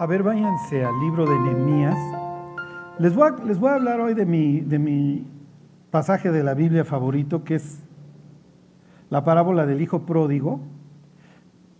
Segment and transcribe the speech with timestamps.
[0.00, 1.98] A ver, váyanse al libro de Nehemías.
[2.98, 5.26] Les voy a, les voy a hablar hoy de mi, de mi
[5.90, 7.80] pasaje de la Biblia favorito, que es
[9.10, 10.58] la parábola del hijo pródigo.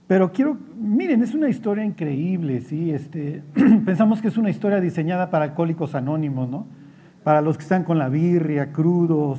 [0.06, 2.90] Pero quiero, miren, es una historia increíble, ¿sí?
[2.90, 3.42] Este,
[3.86, 6.66] pensamos que es una historia diseñada para alcohólicos anónimos, ¿no?
[7.24, 9.38] Para los que están con la birria, crudos,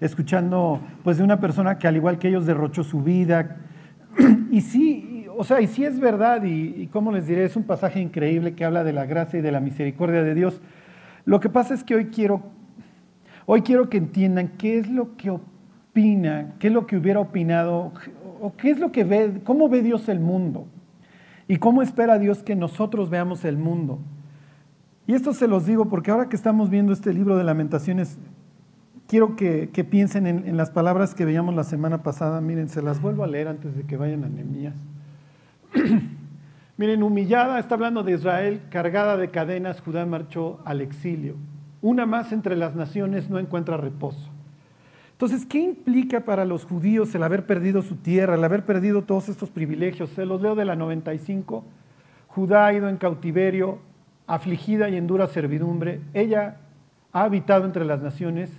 [0.00, 3.58] escuchando pues de una persona que al igual que ellos derrochó su vida.
[4.50, 5.03] Y sí,
[5.36, 8.64] o sea, y sí es verdad, y, como les diré, es un pasaje increíble que
[8.64, 10.60] habla de la gracia y de la misericordia de Dios.
[11.24, 12.42] Lo que pasa es que hoy quiero,
[13.46, 17.92] hoy quiero que entiendan qué es lo que opina, qué es lo que hubiera opinado,
[18.40, 20.66] o qué es lo que ve, cómo ve Dios el mundo,
[21.48, 23.98] y cómo espera Dios que nosotros veamos el mundo.
[25.06, 28.18] Y esto se los digo porque ahora que estamos viendo este libro de lamentaciones,
[29.06, 32.40] quiero que, piensen en, en, las palabras que veíamos la semana pasada.
[32.40, 34.74] Miren, se las vuelvo a leer antes de que vayan a Nehemías.
[36.76, 41.36] Miren, humillada, está hablando de Israel, cargada de cadenas, Judá marchó al exilio.
[41.82, 44.30] Una más entre las naciones no encuentra reposo.
[45.12, 49.28] Entonces, ¿qué implica para los judíos el haber perdido su tierra, el haber perdido todos
[49.28, 50.10] estos privilegios?
[50.10, 51.64] Se los leo de la 95.
[52.26, 53.78] Judá ha ido en cautiverio,
[54.26, 56.00] afligida y en dura servidumbre.
[56.14, 56.56] Ella
[57.12, 58.50] ha habitado entre las naciones,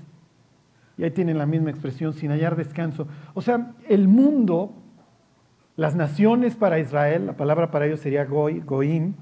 [0.98, 3.06] y ahí tienen la misma expresión, sin hallar descanso.
[3.34, 4.72] O sea, el mundo,
[5.78, 9.14] las naciones para Israel, la palabra para ellos sería goy, goim,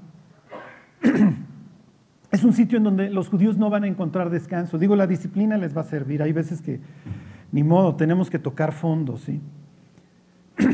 [2.30, 4.78] es un sitio en donde los judíos no van a encontrar descanso.
[4.78, 6.22] Digo, la disciplina les va a servir.
[6.22, 6.80] Hay veces que,
[7.52, 9.40] ni modo, tenemos que tocar fondo, ¿sí?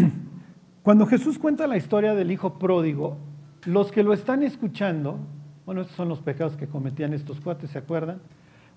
[0.82, 3.18] Cuando Jesús cuenta la historia del hijo pródigo,
[3.64, 5.18] los que lo están escuchando,
[5.66, 8.20] bueno, estos son los pecados que cometían estos cuates, ¿se acuerdan?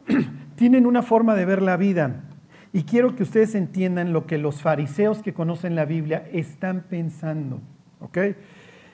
[0.55, 2.23] tienen una forma de ver la vida.
[2.73, 7.61] Y quiero que ustedes entiendan lo que los fariseos que conocen la Biblia están pensando.
[7.99, 8.17] ¿Ok?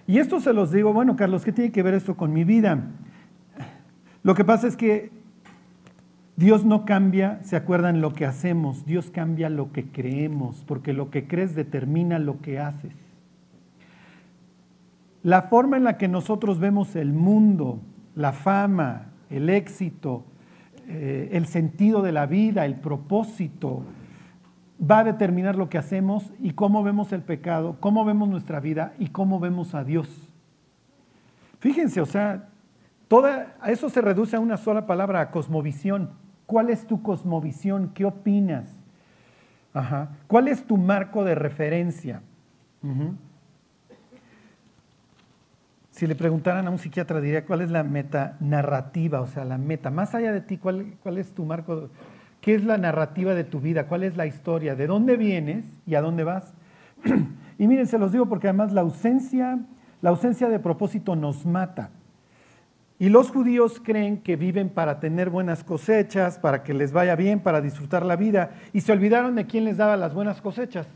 [0.06, 2.84] Y esto se los digo, bueno, Carlos, ¿qué tiene que ver esto con mi vida?
[4.22, 5.12] Lo que pasa es que
[6.36, 8.86] Dios no cambia, ¿se acuerdan lo que hacemos?
[8.86, 12.94] Dios cambia lo que creemos, porque lo que crees determina lo que haces.
[15.24, 17.80] La forma en la que nosotros vemos el mundo,
[18.16, 20.26] la fama, el éxito,
[20.90, 23.84] eh, el sentido de la vida, el propósito,
[24.80, 28.94] va a determinar lo que hacemos y cómo vemos el pecado, cómo vemos nuestra vida
[28.98, 30.34] y cómo vemos a Dios.
[31.60, 32.50] Fíjense, o sea,
[33.08, 36.10] toda, eso se reduce a una sola palabra, a cosmovisión.
[36.48, 37.92] ¿Cuál es tu cosmovisión?
[37.94, 38.80] ¿Qué opinas?
[39.74, 40.18] Ajá.
[40.26, 42.24] ¿Cuál es tu marco de referencia?
[42.82, 43.16] Uh-huh.
[46.00, 49.20] Si le preguntaran a un psiquiatra, diría, ¿cuál es la meta narrativa?
[49.20, 51.90] O sea, la meta, más allá de ti, ¿cuál, ¿cuál, es tu marco?
[52.40, 53.86] ¿Qué es la narrativa de tu vida?
[53.86, 54.78] ¿Cuál es la historia?
[54.78, 56.54] ¿De dónde vienes y a dónde vas?
[57.58, 59.60] y miren, se los digo porque además la ausencia,
[60.02, 61.90] la ausencia de propósito nos mata.
[62.98, 67.42] Y los judíos creen que viven para tener buenas cosechas, para que les vaya bien,
[67.42, 70.88] para disfrutar la vida, y se olvidaron de quién les daba las buenas cosechas.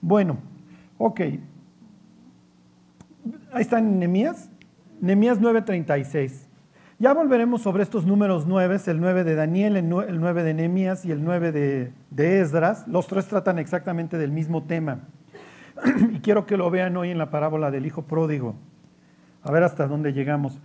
[0.00, 0.38] Bueno,
[0.96, 1.20] ok,
[3.54, 4.50] Ahí está en Nehemías,
[5.00, 6.48] Nehemías 9:36.
[6.98, 11.12] Ya volveremos sobre estos números 9, el 9 de Daniel, el 9 de Nehemías y
[11.12, 12.84] el 9 de, de Esdras.
[12.88, 15.02] Los tres tratan exactamente del mismo tema.
[16.12, 18.56] y quiero que lo vean hoy en la parábola del hijo pródigo.
[19.44, 20.58] A ver hasta dónde llegamos.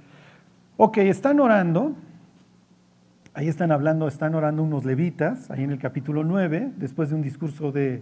[0.77, 1.93] Ok, están orando.
[3.35, 7.21] Ahí están hablando, están orando unos levitas, ahí en el capítulo 9, después de un
[7.21, 8.01] discurso de,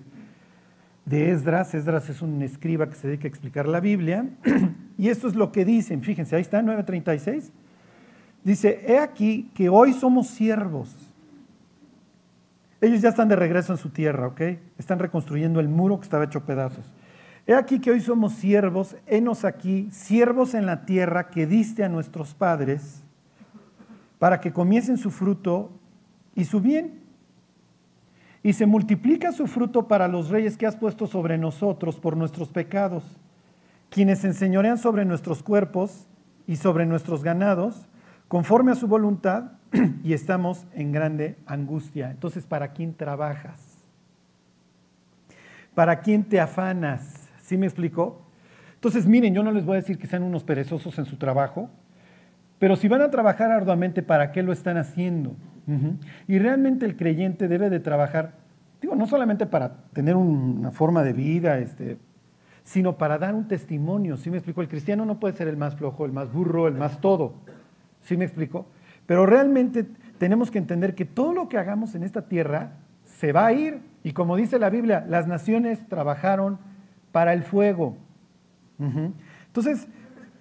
[1.07, 1.73] de Esdras.
[1.73, 4.29] Esdras es un escriba que se dedica a explicar la Biblia.
[5.00, 7.51] Y esto es lo que dicen, fíjense, ahí está 9.36.
[8.44, 10.91] Dice, he aquí que hoy somos siervos.
[12.81, 14.41] Ellos ya están de regreso en su tierra, ¿ok?
[14.79, 16.91] Están reconstruyendo el muro que estaba hecho pedazos.
[17.46, 21.90] He aquí que hoy somos siervos, henos aquí, siervos en la tierra que diste a
[21.90, 23.03] nuestros padres,
[24.17, 25.69] para que comiesen su fruto
[26.34, 27.06] y su bien
[28.47, 32.47] y se multiplica su fruto para los reyes que has puesto sobre nosotros por nuestros
[32.47, 33.03] pecados,
[33.90, 36.08] quienes enseñorean sobre nuestros cuerpos
[36.47, 37.90] y sobre nuestros ganados,
[38.29, 39.52] conforme a su voluntad,
[40.02, 42.09] y estamos en grande angustia.
[42.09, 43.59] Entonces, ¿para quién trabajas?
[45.76, 47.28] ¿Para quién te afanas?
[47.41, 48.22] ¿Sí me explicó?
[48.76, 51.70] Entonces, miren, yo no les voy a decir que sean unos perezosos en su trabajo,
[52.59, 55.35] pero si van a trabajar arduamente, ¿para qué lo están haciendo?
[56.28, 58.34] Y realmente el creyente debe de trabajar,
[58.81, 61.97] digo, no solamente para tener una forma de vida, este,
[62.64, 64.17] sino para dar un testimonio.
[64.17, 64.61] ¿Sí me explico?
[64.61, 67.34] El cristiano no puede ser el más flojo, el más burro, el más todo.
[68.02, 68.67] ¿Sí me explico?
[69.05, 69.85] Pero realmente
[70.17, 72.72] tenemos que entender que todo lo que hagamos en esta tierra
[73.05, 73.81] se va a ir.
[74.03, 76.59] Y como dice la Biblia, las naciones trabajaron
[77.11, 77.97] para el fuego.
[78.79, 79.87] Entonces,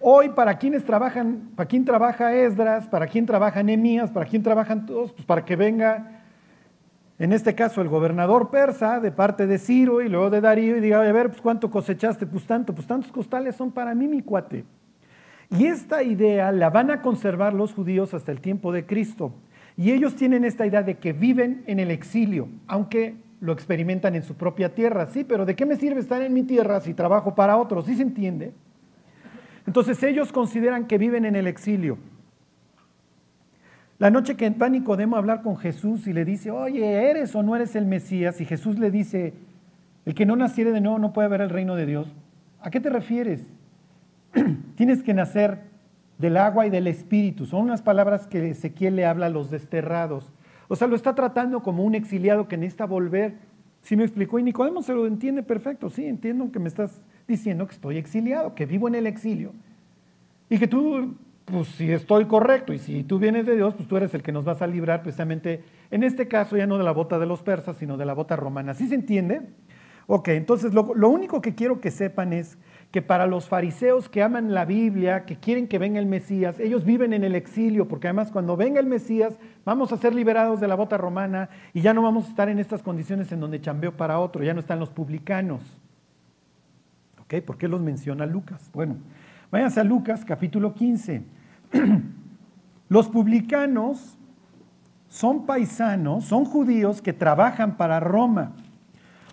[0.08, 4.86] hoy para quienes trabajan, para quién trabaja Esdras, para quién trabaja Nehemías, para quién trabajan
[4.86, 6.22] todos, pues para que venga,
[7.18, 10.80] en este caso, el gobernador persa de parte de Ciro y luego de Darío y
[10.80, 14.22] diga, a ver, pues cuánto cosechaste, pues tanto, pues tantos costales son para mí, mi
[14.22, 14.64] cuate.
[15.50, 19.32] Y esta idea la van a conservar los judíos hasta el tiempo de Cristo.
[19.76, 24.22] Y ellos tienen esta idea de que viven en el exilio, aunque lo experimentan en
[24.22, 25.08] su propia tierra.
[25.08, 27.86] Sí, pero ¿de qué me sirve estar en mi tierra si trabajo para otros?
[27.86, 28.52] ¿Sí se entiende?
[29.66, 31.98] Entonces ellos consideran que viven en el exilio.
[33.98, 37.42] La noche que va Nicodemo a hablar con Jesús y le dice, oye, ¿eres o
[37.42, 38.40] no eres el Mesías?
[38.40, 39.32] Y Jesús le dice,
[40.04, 42.12] el que no naciere de nuevo no puede ver el reino de Dios.
[42.60, 43.46] ¿A qué te refieres?
[44.76, 45.60] Tienes que nacer
[46.18, 47.46] del agua y del espíritu.
[47.46, 50.30] Son unas palabras que Ezequiel le habla a los desterrados.
[50.68, 53.34] O sea, lo está tratando como un exiliado que necesita volver.
[53.80, 54.38] ¿Sí me explicó?
[54.38, 55.88] Y Nicodemo se lo entiende perfecto.
[55.88, 59.52] Sí, entiendo que me estás diciendo que estoy exiliado, que vivo en el exilio.
[60.48, 63.96] Y que tú, pues si estoy correcto y si tú vienes de Dios, pues tú
[63.96, 66.92] eres el que nos vas a librar precisamente, en este caso ya no de la
[66.92, 68.74] bota de los persas, sino de la bota romana.
[68.74, 69.42] ¿Sí se entiende?
[70.08, 72.58] Ok, entonces lo, lo único que quiero que sepan es
[72.92, 76.84] que para los fariseos que aman la Biblia, que quieren que venga el Mesías, ellos
[76.84, 80.68] viven en el exilio, porque además cuando venga el Mesías vamos a ser liberados de
[80.68, 83.96] la bota romana y ya no vamos a estar en estas condiciones en donde chambeo
[83.96, 85.60] para otro, ya no están los publicanos.
[87.44, 88.70] ¿Por qué los menciona Lucas?
[88.72, 88.96] Bueno,
[89.50, 91.24] váyanse a Lucas capítulo 15.
[92.88, 94.16] los publicanos
[95.08, 98.52] son paisanos, son judíos que trabajan para Roma.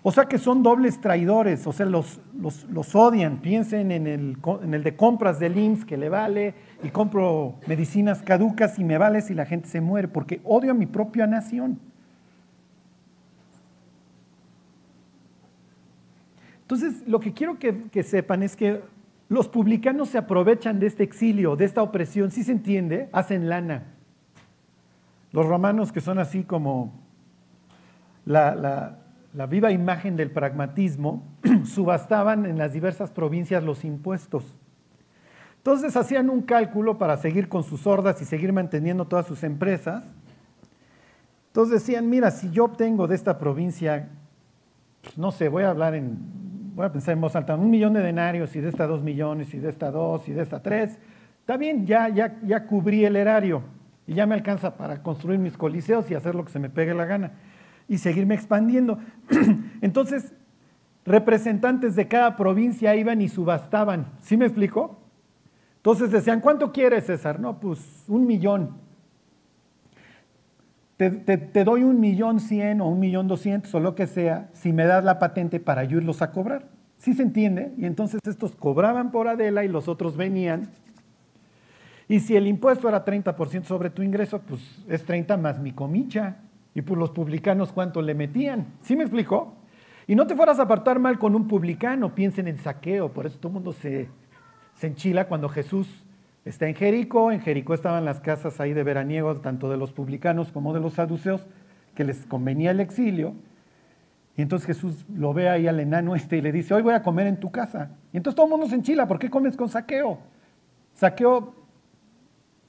[0.02, 3.38] O sea que son dobles traidores, o sea, los, los, odian.
[3.38, 8.22] Piensen en el, en el, de compras del IMSS que le vale y compro medicinas
[8.22, 11.78] caducas y me vale si la gente se muere, porque odio a mi propia nación.
[16.74, 18.82] Entonces, lo que quiero que, sepan es que
[19.28, 23.84] los publicanos se aprovechan de este exilio, de esta opresión, si se entiende, hacen lana.
[25.30, 26.92] Los romanos que son así como
[28.24, 28.98] la
[29.34, 31.24] la viva imagen del pragmatismo,
[31.64, 34.44] subastaban en las diversas provincias los impuestos.
[35.56, 40.04] Entonces hacían un cálculo para seguir con sus hordas y seguir manteniendo todas sus empresas.
[41.48, 44.08] Entonces decían, mira, si yo obtengo de esta provincia,
[45.02, 46.43] pues, no sé, voy a hablar en,
[46.74, 49.58] voy a pensar en voz un millón de denarios y de esta dos millones y
[49.58, 50.98] de esta dos y de esta tres,
[51.40, 53.62] está bien, ya, ya, ya cubrí el erario
[54.06, 56.92] y ya me alcanza para construir mis coliseos y hacer lo que se me pegue
[56.92, 57.32] la gana
[57.88, 58.98] y seguirme expandiendo.
[59.80, 60.32] Entonces,
[61.04, 64.06] representantes de cada provincia iban y subastaban.
[64.20, 64.98] ¿Sí me explico?
[65.76, 67.38] Entonces decían, ¿cuánto quieres, César?
[67.38, 68.83] No, pues un millón.
[70.96, 74.84] Te, doy un millón cien o un millón doscientos o lo que sea si me
[74.84, 76.68] das la patente para ayudarlos a cobrar.
[76.98, 77.72] ¿Sí se entiende?
[77.76, 80.70] Y entonces estos cobraban por Adela y los otros venían.
[82.08, 86.36] Y si el impuesto era 30% sobre tu ingreso, pues es 30 más mi comicha.
[86.74, 88.66] Y pues los publicanos cuánto le metían.
[88.82, 89.54] ¿Sí me explicó?
[90.06, 93.38] Y no te fueras a apartar mal con un publicano, piensen en saqueo, por eso
[93.38, 94.08] todo el mundo se,
[94.74, 96.03] se enchila cuando Jesús
[96.44, 100.52] está en Jericó, en Jericó estaban las casas ahí de veraniego, tanto de los publicanos
[100.52, 101.46] como de los saduceos,
[101.94, 103.34] que les convenía el exilio.
[104.36, 107.02] Y entonces Jesús lo ve ahí al enano este y le dice, hoy voy a
[107.02, 107.90] comer en tu casa.
[108.12, 110.18] Y entonces todo el mundo se enchila, ¿por qué comes con saqueo?
[110.94, 111.54] Saqueo,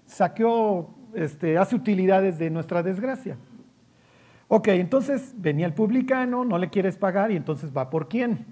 [0.05, 3.37] saqueo este, hace utilidades de nuestra desgracia.
[4.47, 8.45] Ok, entonces venía el publicano, no le quieres pagar y entonces va por quién?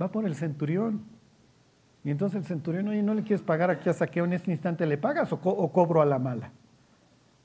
[0.00, 1.02] Va por el centurión.
[2.04, 4.86] Y entonces el centurión, oye, no le quieres pagar aquí a saqueo en este instante,
[4.86, 6.50] ¿le pagas o, cobro a la mala?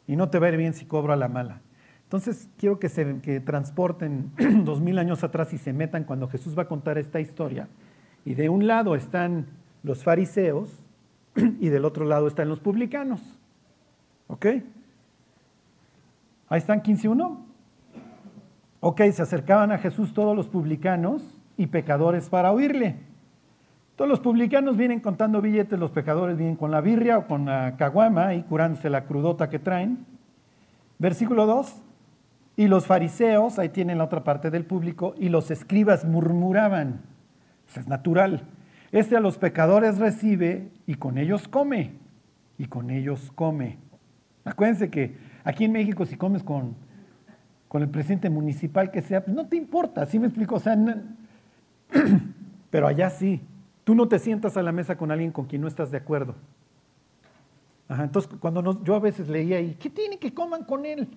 [0.07, 1.61] Y no te va a bien si cobro a la mala.
[2.03, 4.31] Entonces quiero que se que transporten
[4.63, 7.67] dos mil años atrás y se metan cuando Jesús va a contar esta historia.
[8.25, 9.47] Y de un lado están
[9.83, 10.81] los fariseos
[11.35, 13.21] y del otro lado están los publicanos.
[14.27, 14.45] ¿Ok?
[16.49, 17.37] Ahí están 15.1.
[18.79, 21.21] Ok, se acercaban a Jesús todos los publicanos
[21.57, 23.06] y pecadores para oírle.
[23.97, 27.75] Todos los publicanos vienen contando billetes, los pecadores vienen con la birria o con la
[27.77, 30.05] caguama y curándose la crudota que traen.
[30.97, 31.83] Versículo 2.
[32.55, 37.01] Y los fariseos, ahí tienen la otra parte del público, y los escribas murmuraban.
[37.67, 38.43] Eso es natural.
[38.93, 41.95] Este a los pecadores recibe y con ellos come.
[42.57, 43.77] Y con ellos come.
[44.45, 46.75] Acuérdense que Aquí en México, si comes con,
[47.69, 50.55] con el presidente municipal que sea, pues no te importa, ¿sí me explico?
[50.55, 50.75] O sea,
[52.69, 53.39] pero allá sí.
[53.87, 56.35] Tú no te sientas a la mesa con alguien con quien no estás de acuerdo.
[57.87, 61.07] entonces, cuando yo a veces leía y, ¿qué tiene que coman con él?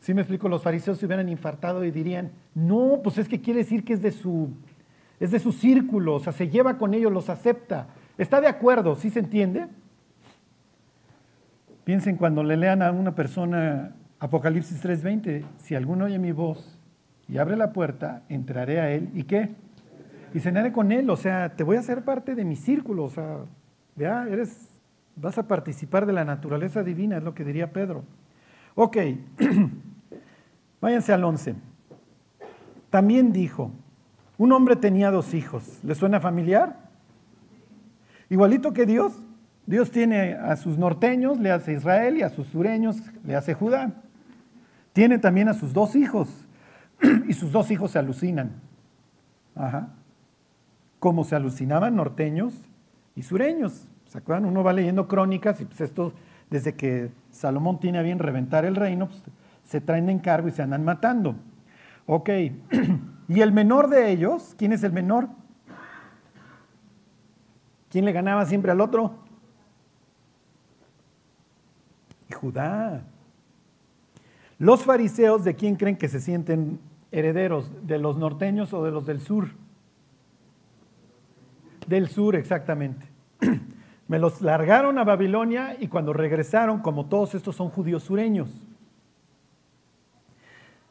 [0.00, 3.58] Sí me explico, los fariseos se hubieran infartado y dirían, no, pues es que quiere
[3.58, 4.48] decir que es de su,
[5.20, 7.88] es de su círculo, o sea, se lleva con ellos, los acepta.
[8.16, 9.66] Está de acuerdo, ¿sí se entiende?
[11.84, 16.80] Piensen cuando le lean a una persona Apocalipsis 3:20, si alguno oye mi voz
[17.28, 19.62] y abre la puerta, entraré a él y qué?
[20.34, 23.08] Y cenaré con él, o sea, te voy a hacer parte de mi círculo, o
[23.08, 23.44] sea,
[23.94, 24.68] ya eres,
[25.14, 28.02] vas a participar de la naturaleza divina, es lo que diría Pedro.
[28.74, 28.96] Ok,
[30.80, 31.54] váyanse al 11.
[32.90, 33.70] También dijo,
[34.36, 36.80] un hombre tenía dos hijos, ¿le suena familiar?
[38.28, 39.22] Igualito que Dios,
[39.66, 43.92] Dios tiene a sus norteños, le hace Israel, y a sus sureños, le hace Judá.
[44.92, 46.28] Tiene también a sus dos hijos,
[47.28, 48.50] y sus dos hijos se alucinan.
[49.54, 49.90] Ajá.
[51.04, 52.54] Como se alucinaban norteños
[53.14, 53.86] y sureños.
[54.06, 54.46] ¿Se acuerdan?
[54.46, 56.14] Uno va leyendo crónicas y pues esto,
[56.48, 59.22] desde que Salomón tiene a bien reventar el reino, pues,
[59.64, 61.36] se traen de encargo y se andan matando.
[62.06, 62.30] Ok.
[63.28, 65.28] y el menor de ellos, ¿quién es el menor?
[67.90, 69.12] ¿Quién le ganaba siempre al otro?
[72.34, 73.02] Judá.
[74.58, 76.80] Los fariseos, ¿de quién creen que se sienten
[77.12, 77.70] herederos?
[77.86, 79.62] ¿De los norteños o de los del sur?
[81.86, 83.06] Del sur, exactamente.
[84.08, 88.50] Me los largaron a Babilonia y cuando regresaron, como todos estos son judíos sureños.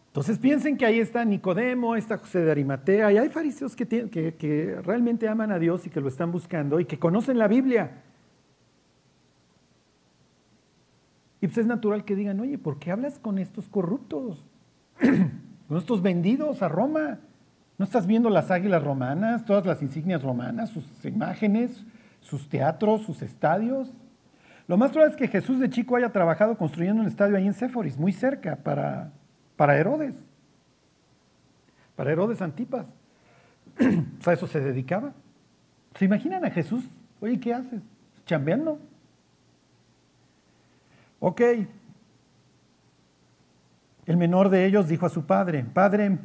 [0.08, 5.28] Entonces piensen que ahí está Nicodemo, está José de Arimatea, y hay fariseos que, realmente
[5.28, 8.04] aman a Dios y que lo están buscando y que conocen la Biblia.
[11.42, 14.46] Y pues es natural que digan, oye, ¿por qué hablas con estos corruptos?
[15.68, 17.20] con estos vendidos a Roma.
[17.78, 21.86] ¿No estás viendo las águilas romanas, todas las insignias romanas, sus imágenes,
[22.20, 23.90] sus teatros, sus estadios?
[24.68, 27.54] Lo más probable es que Jesús de chico haya trabajado construyendo un estadio ahí en
[27.54, 29.12] Séforis, muy cerca, para,
[29.56, 30.16] para Herodes.
[31.96, 32.88] Para Herodes Antipas.
[34.22, 35.14] sea, eso se dedicaba.
[35.96, 36.86] ¿Se imaginan a Jesús?
[37.20, 37.82] Oye, ¿qué haces?
[38.26, 38.80] ¿Chambeando?
[41.20, 41.42] Ok.
[44.06, 46.18] El menor de ellos dijo a su padre, Padre,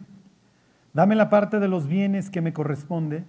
[0.93, 3.25] dame la parte de los bienes que me corresponde,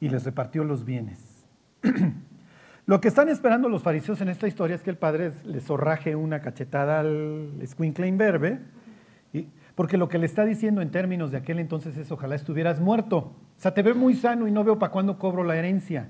[0.00, 1.46] y les repartió los bienes.
[2.86, 6.14] Lo que están esperando los fariseos en esta historia es que el padre les zorraje
[6.14, 8.60] una cachetada al escuincle imberbe,
[9.74, 13.18] porque lo que le está diciendo en términos de aquel entonces es ojalá estuvieras muerto.
[13.18, 16.08] O sea, te veo muy sano y no veo para cuándo cobro la herencia.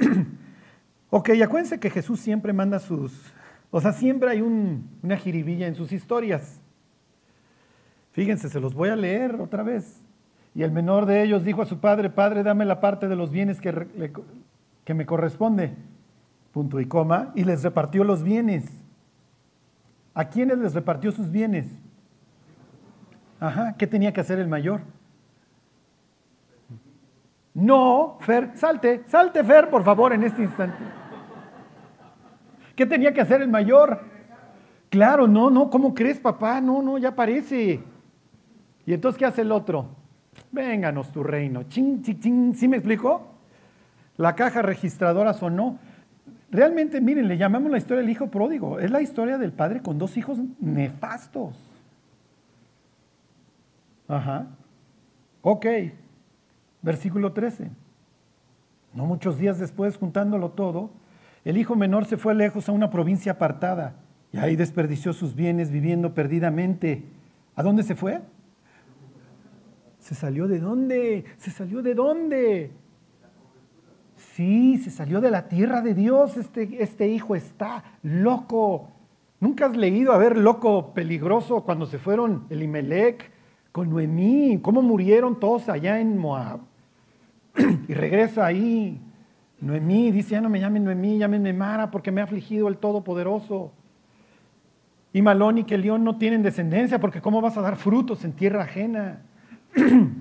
[1.10, 3.32] ok, acuérdense que Jesús siempre manda sus,
[3.70, 6.59] o sea, siempre hay una jiribilla en sus historias.
[8.12, 10.04] Fíjense, se los voy a leer otra vez.
[10.54, 13.30] Y el menor de ellos dijo a su padre, Padre, dame la parte de los
[13.30, 13.86] bienes que,
[14.84, 15.74] que me corresponde.
[16.52, 17.30] Punto y coma.
[17.34, 18.64] Y les repartió los bienes.
[20.14, 21.66] ¿A quiénes les repartió sus bienes?
[23.38, 24.82] Ajá, ¿qué tenía que hacer el mayor?
[27.54, 30.78] No, Fer, salte, salte Fer, por favor, en este instante.
[32.76, 34.00] ¿Qué tenía que hacer el mayor?
[34.88, 36.60] Claro, no, no, ¿cómo crees, papá?
[36.60, 37.82] No, no, ya parece.
[38.86, 39.88] ¿Y entonces qué hace el otro?
[40.52, 41.64] Vénganos tu reino.
[41.64, 42.54] Ching, ching, ching.
[42.54, 43.34] ¿Sí me explico?
[44.16, 45.78] La caja registradora sonó.
[46.50, 48.80] Realmente, miren, le llamamos la historia del hijo pródigo.
[48.80, 51.56] Es la historia del padre con dos hijos nefastos.
[54.08, 54.48] Ajá.
[55.42, 55.66] Ok.
[56.82, 57.70] Versículo 13.
[58.92, 60.90] No muchos días después, juntándolo todo,
[61.44, 63.94] el hijo menor se fue lejos a una provincia apartada
[64.32, 67.04] y ahí desperdició sus bienes viviendo perdidamente.
[67.54, 68.20] ¿A dónde se fue?
[70.10, 71.24] ¿Se salió de dónde?
[71.36, 72.72] ¿Se salió de dónde?
[74.16, 76.36] Sí, se salió de la tierra de Dios.
[76.36, 78.88] Este, este hijo está loco.
[79.38, 83.30] ¿Nunca has leído a ver loco peligroso cuando se fueron Elimelech
[83.70, 84.58] con Noemí?
[84.60, 86.58] ¿Cómo murieron todos allá en Moab?
[87.88, 89.00] y regresa ahí
[89.60, 93.70] Noemí dice, ya no me llamen Noemí, llámenme Mara porque me ha afligido el Todopoderoso.
[95.12, 98.64] Y Malón y Kelión no tienen descendencia porque ¿cómo vas a dar frutos en tierra
[98.64, 99.20] ajena?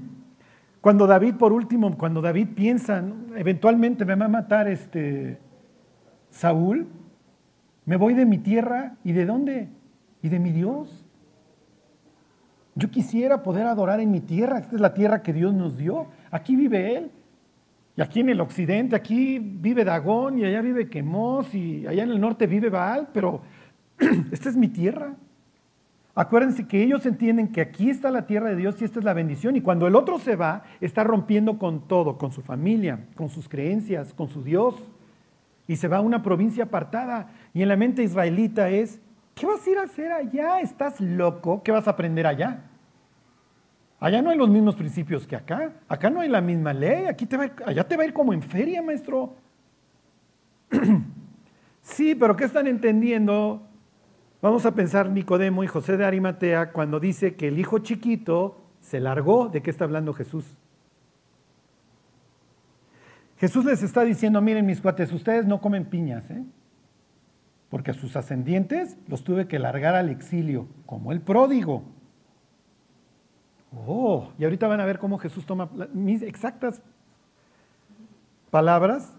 [0.81, 3.03] Cuando David, por último, cuando David piensa,
[3.35, 5.37] eventualmente me va a matar este
[6.29, 6.87] Saúl,
[7.85, 9.67] me voy de mi tierra y de dónde?
[10.21, 11.05] Y de mi Dios.
[12.75, 16.07] Yo quisiera poder adorar en mi tierra, esta es la tierra que Dios nos dio.
[16.31, 17.11] Aquí vive Él.
[17.97, 22.11] Y aquí en el occidente, aquí vive Dagón y allá vive Quemos y allá en
[22.11, 23.41] el norte vive Baal, pero
[24.31, 25.15] esta es mi tierra.
[26.19, 29.13] Acuérdense que ellos entienden que aquí está la tierra de Dios y esta es la
[29.13, 29.55] bendición.
[29.55, 33.47] Y cuando el otro se va, está rompiendo con todo, con su familia, con sus
[33.47, 34.75] creencias, con su Dios.
[35.65, 37.29] Y se va a una provincia apartada.
[37.53, 38.99] Y en la mente israelita es,
[39.33, 40.59] ¿qué vas a ir a hacer allá?
[40.59, 41.63] ¿Estás loco?
[41.63, 42.65] ¿Qué vas a aprender allá?
[44.01, 45.71] Allá no hay los mismos principios que acá.
[45.87, 47.05] Acá no hay la misma ley.
[47.05, 49.35] Aquí te va allá te va a ir como en feria, maestro.
[51.81, 53.68] sí, pero ¿qué están entendiendo?
[54.41, 59.01] Vamos a pensar Nicodemo y José de Arimatea cuando dice que el hijo chiquito se
[59.01, 59.49] largó.
[59.49, 60.45] ¿De qué está hablando Jesús?
[63.37, 66.43] Jesús les está diciendo, miren mis cuates, ustedes no comen piñas, ¿eh?
[67.69, 71.83] porque a sus ascendientes los tuve que largar al exilio, como el pródigo.
[73.87, 76.81] Oh, y ahorita van a ver cómo Jesús toma mis exactas
[78.49, 79.13] palabras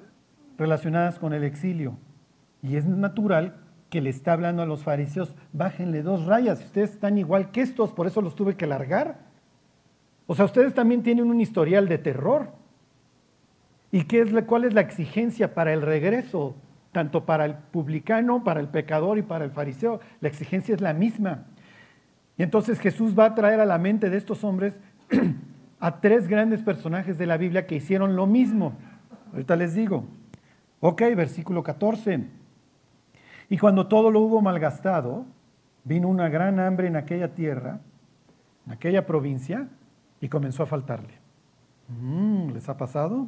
[0.58, 1.96] relacionadas con el exilio.
[2.62, 3.54] Y es natural
[3.90, 7.92] que le está hablando a los fariseos, bájenle dos rayas, ustedes están igual que estos,
[7.92, 9.18] por eso los tuve que largar.
[10.26, 12.52] O sea, ustedes también tienen un historial de terror.
[13.90, 16.54] ¿Y qué es, cuál es la exigencia para el regreso?
[16.92, 20.00] Tanto para el publicano, para el pecador y para el fariseo.
[20.20, 21.46] La exigencia es la misma.
[22.36, 24.78] Y entonces Jesús va a traer a la mente de estos hombres
[25.80, 28.74] a tres grandes personajes de la Biblia que hicieron lo mismo.
[29.32, 30.06] Ahorita les digo.
[30.78, 32.39] Ok, versículo 14.
[33.50, 35.26] Y cuando todo lo hubo malgastado,
[35.84, 37.80] vino una gran hambre en aquella tierra,
[38.64, 39.68] en aquella provincia,
[40.20, 41.14] y comenzó a faltarle.
[41.88, 43.26] Mm, ¿Les ha pasado?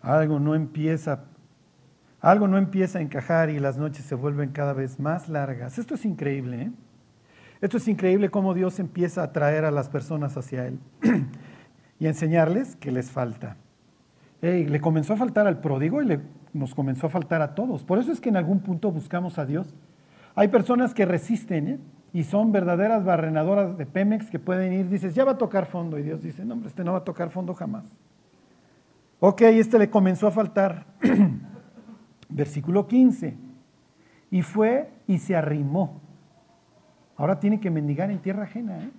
[0.00, 1.24] Algo no empieza,
[2.20, 5.76] algo no empieza a encajar y las noches se vuelven cada vez más largas.
[5.76, 6.72] Esto es increíble, ¿eh?
[7.60, 10.78] Esto es increíble cómo Dios empieza a atraer a las personas hacia Él
[11.98, 13.56] y a enseñarles que les falta.
[14.40, 16.20] le comenzó a faltar al pródigo y le,
[16.52, 17.84] nos comenzó a faltar a todos.
[17.84, 19.74] Por eso es que en algún punto buscamos a Dios.
[20.34, 21.78] Hay personas que resisten ¿eh?
[22.12, 25.98] y son verdaderas barrenadoras de Pemex que pueden ir, dices, ya va a tocar fondo.
[25.98, 27.84] Y Dios dice, no, hombre, este no va a tocar fondo jamás.
[29.20, 30.86] Ok, este le comenzó a faltar.
[32.28, 33.36] Versículo 15.
[34.30, 36.00] Y fue y se arrimó
[37.20, 38.82] Ahora tiene que mendigar en tierra ajena.
[38.82, 38.90] ¿eh?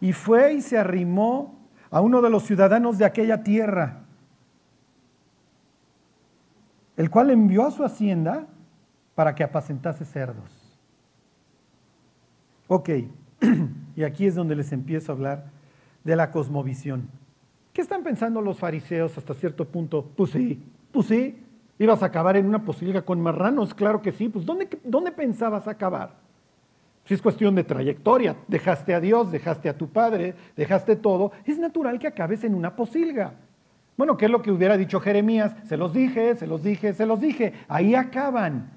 [0.00, 1.60] Y fue y se arrimó
[1.92, 4.00] a uno de los ciudadanos de aquella tierra,
[6.98, 8.46] el cual envió a su hacienda
[9.14, 10.78] para que apacentase cerdos.
[12.66, 12.90] Ok,
[13.96, 15.46] y aquí es donde les empiezo a hablar
[16.04, 17.08] de la cosmovisión.
[17.72, 20.10] ¿Qué están pensando los fariseos hasta cierto punto?
[20.14, 21.44] Pues sí, pues sí,
[21.78, 23.72] ¿Ibas a acabar en una posilga con marranos?
[23.72, 24.28] Claro que sí.
[24.28, 26.16] Pues ¿dónde, ¿dónde pensabas acabar?
[27.04, 31.58] Si es cuestión de trayectoria, dejaste a Dios, dejaste a tu padre, dejaste todo, es
[31.58, 33.34] natural que acabes en una posilga.
[33.98, 35.56] Bueno, ¿qué es lo que hubiera dicho Jeremías?
[35.64, 37.52] Se los dije, se los dije, se los dije.
[37.66, 38.70] Ahí acaban.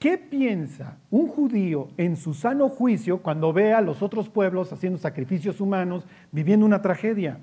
[0.00, 4.98] ¿Qué piensa un judío en su sano juicio cuando ve a los otros pueblos haciendo
[4.98, 7.38] sacrificios humanos, viviendo una tragedia?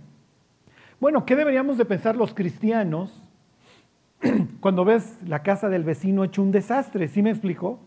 [0.99, 3.29] Bueno, ¿qué deberíamos de pensar los cristianos
[4.59, 7.79] cuando ves la casa del vecino hecho un desastre, ¿sí me explico?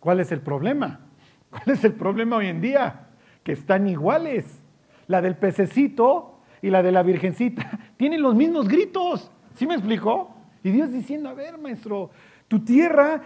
[0.00, 1.02] ¿Cuál es el problema?
[1.50, 3.10] ¿Cuál es el problema hoy en día?
[3.44, 4.60] Que están iguales.
[5.06, 10.34] La del pececito y la de la virgencita tienen los mismos gritos, ¿sí me explico?
[10.62, 12.10] Y Dios diciendo, a ver, maestro,
[12.48, 13.22] tu tierra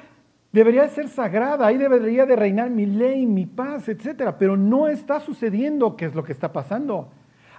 [0.52, 5.18] debería ser sagrada, ahí debería de reinar mi ley, mi paz, etcétera, pero no está
[5.18, 7.08] sucediendo, ¿qué es lo que está pasando?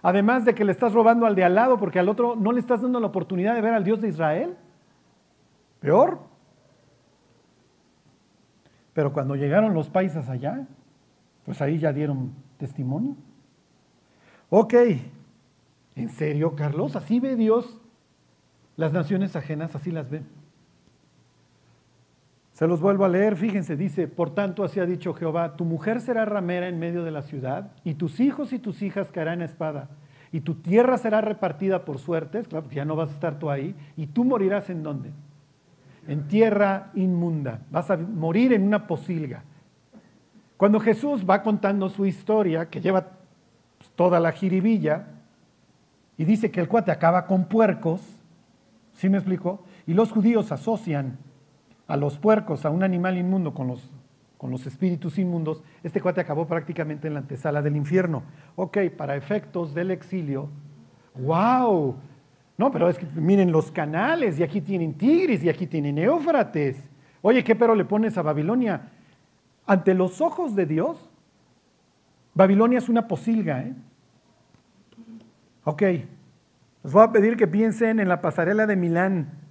[0.01, 2.59] Además de que le estás robando al de al lado porque al otro no le
[2.59, 4.55] estás dando la oportunidad de ver al Dios de Israel.
[5.79, 6.19] Peor.
[8.93, 10.67] Pero cuando llegaron los paisas allá,
[11.43, 13.15] pues ahí ya dieron testimonio.
[14.51, 14.73] Ok,
[15.95, 16.95] ¿en serio, Carlos?
[16.95, 17.79] ¿Así ve Dios
[18.75, 19.75] las naciones ajenas?
[19.75, 20.23] ¿Así las ve?
[22.55, 25.99] Se los vuelvo a leer, fíjense, dice, por tanto así ha dicho Jehová, tu mujer
[25.99, 29.45] será ramera en medio de la ciudad, y tus hijos y tus hijas caerán a
[29.45, 29.89] espada,
[30.31, 33.75] y tu tierra será repartida por suertes, claro, ya no vas a estar tú ahí,
[33.97, 35.11] y tú morirás en dónde?
[36.07, 39.43] En tierra inmunda, vas a morir en una posilga.
[40.55, 43.09] Cuando Jesús va contando su historia, que lleva
[43.77, 45.07] pues, toda la jiribilla,
[46.17, 48.01] y dice que el cuate acaba con puercos,
[48.93, 49.63] ¿sí me explico?
[49.85, 51.17] Y los judíos asocian
[51.87, 53.91] a los puercos, a un animal inmundo con los,
[54.37, 58.23] con los espíritus inmundos, este cuate acabó prácticamente en la antesala del infierno.
[58.55, 60.49] Ok, para efectos del exilio,
[61.15, 61.95] wow.
[62.57, 66.77] No, pero es que miren los canales, y aquí tienen Tigris, y aquí tienen Éufrates.
[67.21, 68.89] Oye, ¿qué pero le pones a Babilonia?
[69.67, 71.09] Ante los ojos de Dios,
[72.33, 73.61] Babilonia es una posilga.
[73.61, 73.73] ¿eh?
[75.65, 79.45] Ok, les voy a pedir que piensen en la pasarela de Milán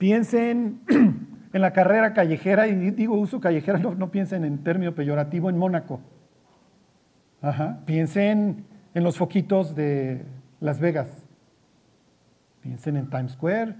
[0.00, 0.80] Piensen
[1.52, 6.00] en la carrera callejera, y digo uso callejera, no, piensen en término peyorativo, en Mónaco.
[7.84, 10.24] Piensen en los foquitos de
[10.58, 11.10] Las Vegas.
[12.62, 13.74] Piensen en Times Square,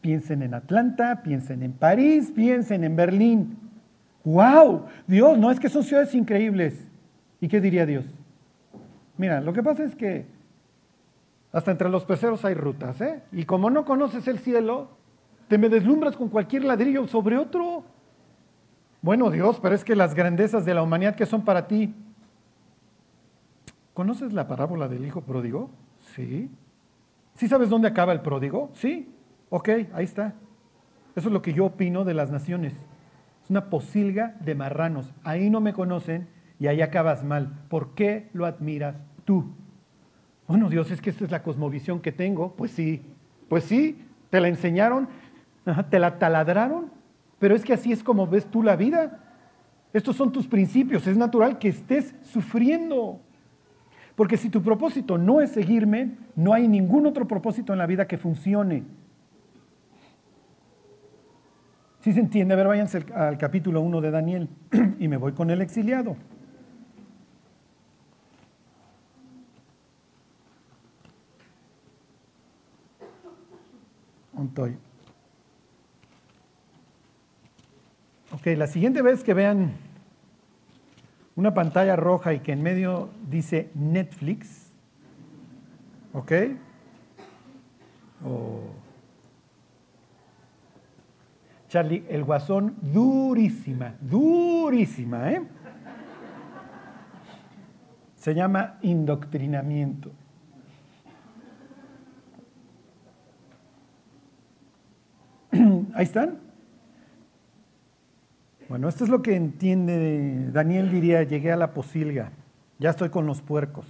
[0.00, 3.56] piensen en Atlanta, piensen en París, piensen en Berlín.
[4.24, 4.86] ¡Wow!
[5.06, 6.90] Dios, no es que son ciudades increíbles.
[7.40, 8.06] ¿Y qué diría Dios?
[9.20, 10.24] Mira, lo que pasa es que
[11.52, 13.20] hasta entre los peceros hay rutas, ¿eh?
[13.32, 14.88] Y como no conoces el cielo,
[15.46, 17.84] te me deslumbras con cualquier ladrillo sobre otro.
[19.02, 21.94] Bueno, Dios, pero es que las grandezas de la humanidad que son para ti.
[23.92, 25.68] ¿Conoces la parábola del hijo pródigo?
[26.14, 26.50] Sí.
[27.34, 28.70] ¿Sí sabes dónde acaba el pródigo?
[28.72, 29.14] Sí.
[29.50, 30.32] Ok, ahí está.
[31.14, 32.72] Eso es lo que yo opino de las naciones.
[33.44, 35.12] Es una posilga de marranos.
[35.24, 37.64] Ahí no me conocen y ahí acabas mal.
[37.68, 39.02] ¿Por qué lo admiras
[40.48, 42.54] Bueno, Dios, es que esta es la cosmovisión que tengo.
[42.56, 43.02] Pues sí,
[43.48, 45.08] pues sí, te la enseñaron,
[45.90, 46.90] te la taladraron,
[47.38, 49.20] pero es que así es como ves tú la vida.
[49.92, 53.20] Estos son tus principios, es natural que estés sufriendo.
[54.14, 58.06] Porque si tu propósito no es seguirme, no hay ningún otro propósito en la vida
[58.06, 58.84] que funcione.
[62.00, 64.48] Si se entiende, a ver, váyanse al capítulo 1 de Daniel
[64.98, 66.16] y me voy con el exiliado.
[78.32, 79.72] Ok, la siguiente vez que vean
[81.36, 84.72] una pantalla roja y que en medio dice Netflix,
[86.12, 86.32] ¿ok?
[88.24, 88.60] Oh.
[91.68, 95.42] Charlie, el guasón, durísima, durísima, ¿eh?
[98.16, 100.10] Se llama indoctrinamiento.
[106.00, 106.38] Ahí están.
[108.70, 112.30] Bueno, esto es lo que entiende Daniel diría, llegué a la posilga,
[112.78, 113.84] ya estoy con los puercos.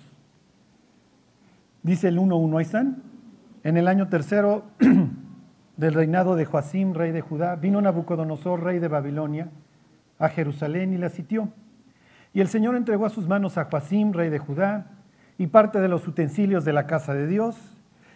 [1.84, 3.04] Dice el 1.1, ahí están.
[3.62, 4.64] En el año tercero
[5.76, 9.48] del reinado de Joacim, rey de Judá, vino Nabucodonosor, rey de Babilonia,
[10.18, 11.50] a Jerusalén y la sitió.
[12.34, 14.98] Y el Señor entregó a sus manos a Joacim, rey de Judá,
[15.38, 17.56] y parte de los utensilios de la casa de Dios,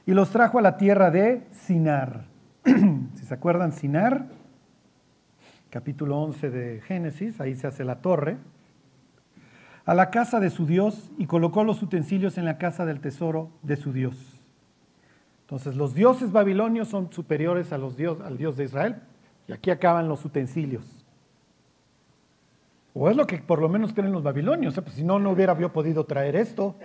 [0.05, 2.34] y los trajo a la tierra de Sinar.
[3.15, 4.27] si se acuerdan, Sinar,
[5.71, 8.39] capítulo 11 de Génesis, ahí se hace la torre,
[9.85, 13.51] a la casa de su Dios y colocó los utensilios en la casa del tesoro
[13.63, 14.41] de su Dios.
[15.43, 18.97] Entonces los dioses babilonios son superiores a los dios, al Dios de Israel
[19.47, 21.05] y aquí acaban los utensilios.
[22.95, 24.83] O es lo que por lo menos creen los babilonios, ¿eh?
[24.83, 26.77] pues si no, no hubiera yo podido traer esto.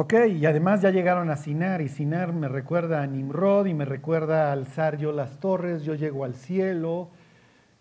[0.00, 3.84] Ok, y además ya llegaron a Sinar, y Sinar me recuerda a Nimrod y me
[3.84, 7.08] recuerda alzar yo las torres, yo llego al cielo,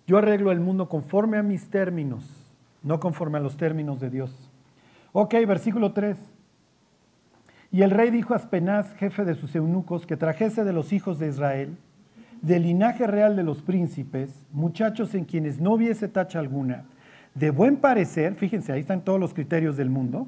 [0.08, 2.26] yo arreglo el mundo conforme a mis términos,
[2.82, 4.50] no conforme a los términos de Dios.
[5.14, 6.18] Ok, versículo 3.
[7.72, 11.20] Y el rey dijo a Aspenaz, jefe de sus eunucos, que trajese de los hijos
[11.20, 11.78] de Israel,
[12.42, 16.86] del linaje real de los príncipes, muchachos en quienes no hubiese tacha alguna,
[17.36, 20.28] de buen parecer, fíjense, ahí están todos los criterios del mundo.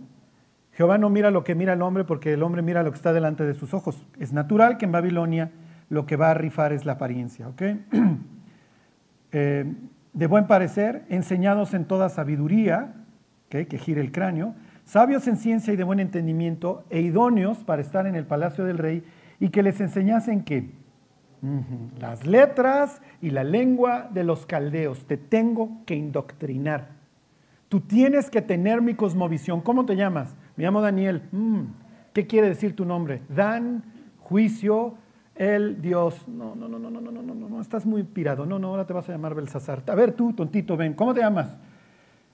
[0.80, 3.12] Jehová no mira lo que mira el hombre porque el hombre mira lo que está
[3.12, 4.08] delante de sus ojos.
[4.18, 5.52] Es natural que en Babilonia
[5.90, 7.62] lo que va a rifar es la apariencia, ¿ok?
[9.32, 9.76] Eh,
[10.14, 12.96] de buen parecer, enseñados en toda sabiduría,
[13.50, 18.08] que gire el cráneo, sabios en ciencia y de buen entendimiento, e idóneos para estar
[18.08, 19.04] en el palacio del rey,
[19.40, 20.72] y que les enseñasen que
[22.00, 26.88] las letras y la lengua de los caldeos, te tengo que indoctrinar.
[27.70, 29.62] Tú tienes que tener mi cosmovisión.
[29.62, 30.36] ¿Cómo te llamas?
[30.60, 31.22] Me llamo Daniel.
[31.32, 31.62] Mm,
[32.12, 33.22] ¿Qué quiere decir tu nombre?
[33.30, 33.82] Dan,
[34.18, 34.96] juicio,
[35.34, 36.28] el Dios.
[36.28, 38.46] No, no, no, no, no, no, no, no, no, estás muy pirado.
[38.46, 39.84] No, no, ahora te vas a llamar Belsasar.
[39.88, 40.96] A ver tú, tontito, ven.
[40.96, 41.56] ¿Cómo te llamas?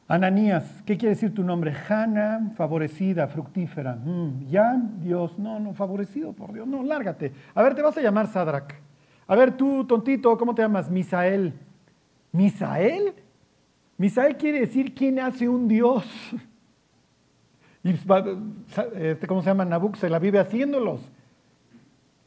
[0.08, 1.72] Ananías, ¿qué quiere decir tu nombre?
[1.88, 3.94] Hanna, favorecida, fructífera.
[3.94, 7.32] Mm, ya, Dios, no, no, favorecido por Dios, no, lárgate.
[7.54, 8.74] A ver, te vas a llamar Sadrach.
[9.28, 10.90] A ver, tú, tontito, ¿cómo te llamas?
[10.90, 11.54] Misael.
[12.32, 13.14] ¿Misael?
[14.00, 16.04] Misael quiere decir quién hace un Dios.
[17.86, 19.64] Y, este, ¿Cómo se llama?
[19.64, 21.00] Nabuk se la vive haciéndolos.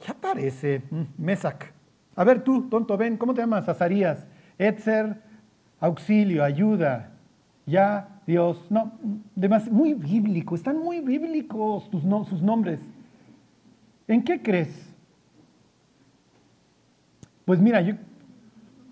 [0.07, 0.83] Ya parece.
[0.90, 1.75] Mm, Mesac.
[2.16, 3.68] A ver tú, tonto, ven, ¿cómo te llamas?
[3.68, 4.27] Azarías.
[4.57, 5.21] Etzer,
[5.81, 7.11] auxilio, ayuda
[7.68, 8.92] ya Dios, no,
[9.35, 12.81] demás, muy bíblico, están muy bíblicos sus nombres.
[14.07, 14.94] ¿En qué crees?
[17.44, 17.94] Pues mira, yo,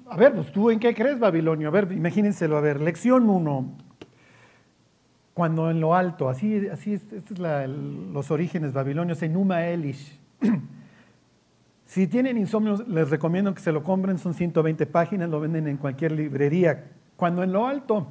[0.08, 1.68] a ver, pues tú en qué crees, Babilonio?
[1.68, 3.85] A ver, imagínenselo, a ver, lección 1.
[5.36, 10.18] Cuando en lo alto, así, así estos son los orígenes babilonios, Enuma Elish.
[11.84, 15.76] si tienen insomnio, les recomiendo que se lo compren, son 120 páginas, lo venden en
[15.76, 16.86] cualquier librería.
[17.16, 18.06] Cuando en lo alto,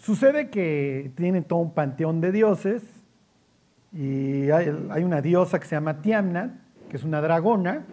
[0.00, 2.82] Sucede que tiene todo un panteón de dioses
[3.92, 7.84] y hay, una diosa que se llama Tiamna, que es una dragona,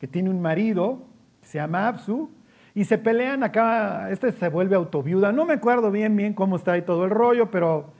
[0.00, 1.04] que tiene un marido
[1.40, 2.28] que se llama Absu,
[2.78, 6.74] y se pelean acá, este se vuelve autoviuda, no me acuerdo bien bien cómo está
[6.74, 7.92] ahí todo el rollo, pero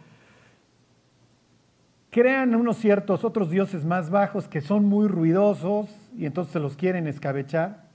[2.10, 6.76] crean unos ciertos otros dioses más bajos que son muy ruidosos y entonces se los
[6.76, 7.88] quieren escabechar.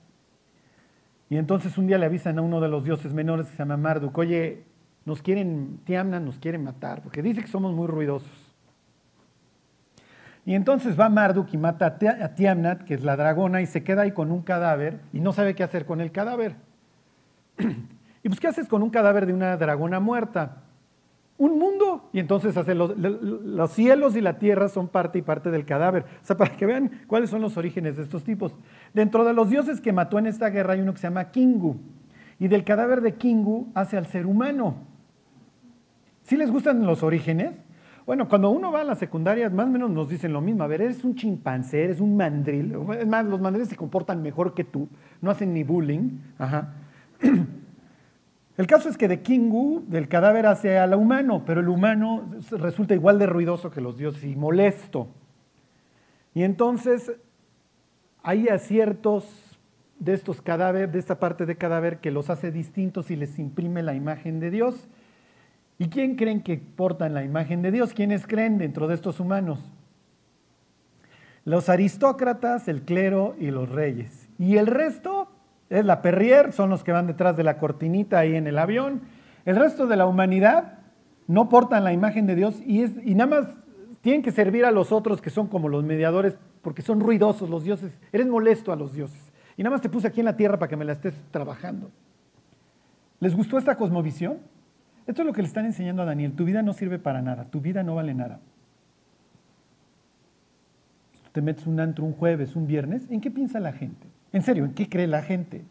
[1.30, 3.78] Y entonces un día le avisan a uno de los dioses menores que se llama
[3.78, 4.64] Marduk, oye,
[5.06, 8.54] nos quieren, Tiamna nos quieren matar, porque dice que somos muy ruidosos.
[10.44, 14.02] Y entonces va Marduk y mata a Tiamnat, que es la dragona, y se queda
[14.02, 16.73] ahí con un cadáver y no sabe qué hacer con el cadáver.
[18.22, 20.62] y pues, ¿qué haces con un cadáver de una dragona muerta?
[21.36, 22.08] Un mundo.
[22.12, 26.04] Y entonces hace los, los, cielos y la tierra son parte y parte del cadáver.
[26.22, 28.54] O sea, para que vean cuáles son los orígenes de estos tipos.
[28.92, 31.76] Dentro de los dioses que mató en esta guerra hay uno que se llama Kingu.
[32.38, 34.76] Y del cadáver de Kingu hace al ser humano.
[36.22, 37.56] ¿Sí les gustan los orígenes?
[38.06, 40.62] Bueno, cuando uno va a la secundaria, más o menos nos dicen lo mismo.
[40.62, 42.76] A ver, eres un chimpancé, eres un mandril.
[42.98, 44.88] Es más, los mandriles se comportan mejor que tú,
[45.20, 46.18] no hacen ni bullying.
[46.38, 46.74] Ajá.
[48.56, 52.94] El caso es que de Kingu, del cadáver hace al humano, pero el humano resulta
[52.94, 55.08] igual de ruidoso que los dioses y molesto.
[56.34, 57.12] Y entonces
[58.22, 59.58] hay aciertos
[59.98, 63.82] de estos cadáveres, de esta parte de cadáver, que los hace distintos y les imprime
[63.82, 64.88] la imagen de Dios.
[65.78, 67.92] ¿Y quién creen que portan la imagen de Dios?
[67.92, 69.58] ¿Quiénes creen dentro de estos humanos?
[71.44, 74.28] Los aristócratas, el clero y los reyes.
[74.38, 75.28] Y el resto
[75.70, 79.02] es la perrier, son los que van detrás de la cortinita ahí en el avión.
[79.44, 80.78] El resto de la humanidad
[81.26, 83.48] no portan la imagen de Dios y, es, y nada más
[84.00, 87.64] tienen que servir a los otros que son como los mediadores porque son ruidosos los
[87.64, 87.98] dioses.
[88.12, 89.32] Eres molesto a los dioses.
[89.56, 91.90] Y nada más te puse aquí en la tierra para que me la estés trabajando.
[93.20, 94.38] ¿Les gustó esta cosmovisión?
[95.06, 96.32] Esto es lo que le están enseñando a Daniel.
[96.32, 98.40] Tu vida no sirve para nada, tu vida no vale nada.
[101.32, 104.06] Te metes un antro un jueves, un viernes, ¿en qué piensa la gente?
[104.34, 105.64] En serio, ¿en qué cree la gente?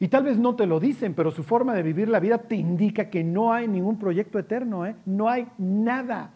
[0.00, 2.56] Y tal vez no te lo dicen, pero su forma de vivir la vida te
[2.56, 4.96] indica que no hay ningún proyecto eterno, ¿eh?
[5.04, 6.32] no hay nada.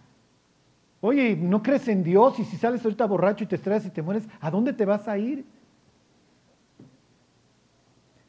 [1.00, 2.38] Oye, ¿no crees en Dios?
[2.38, 5.08] Y si sales ahorita borracho y te estrellas y te mueres, ¿a dónde te vas
[5.08, 5.46] a ir?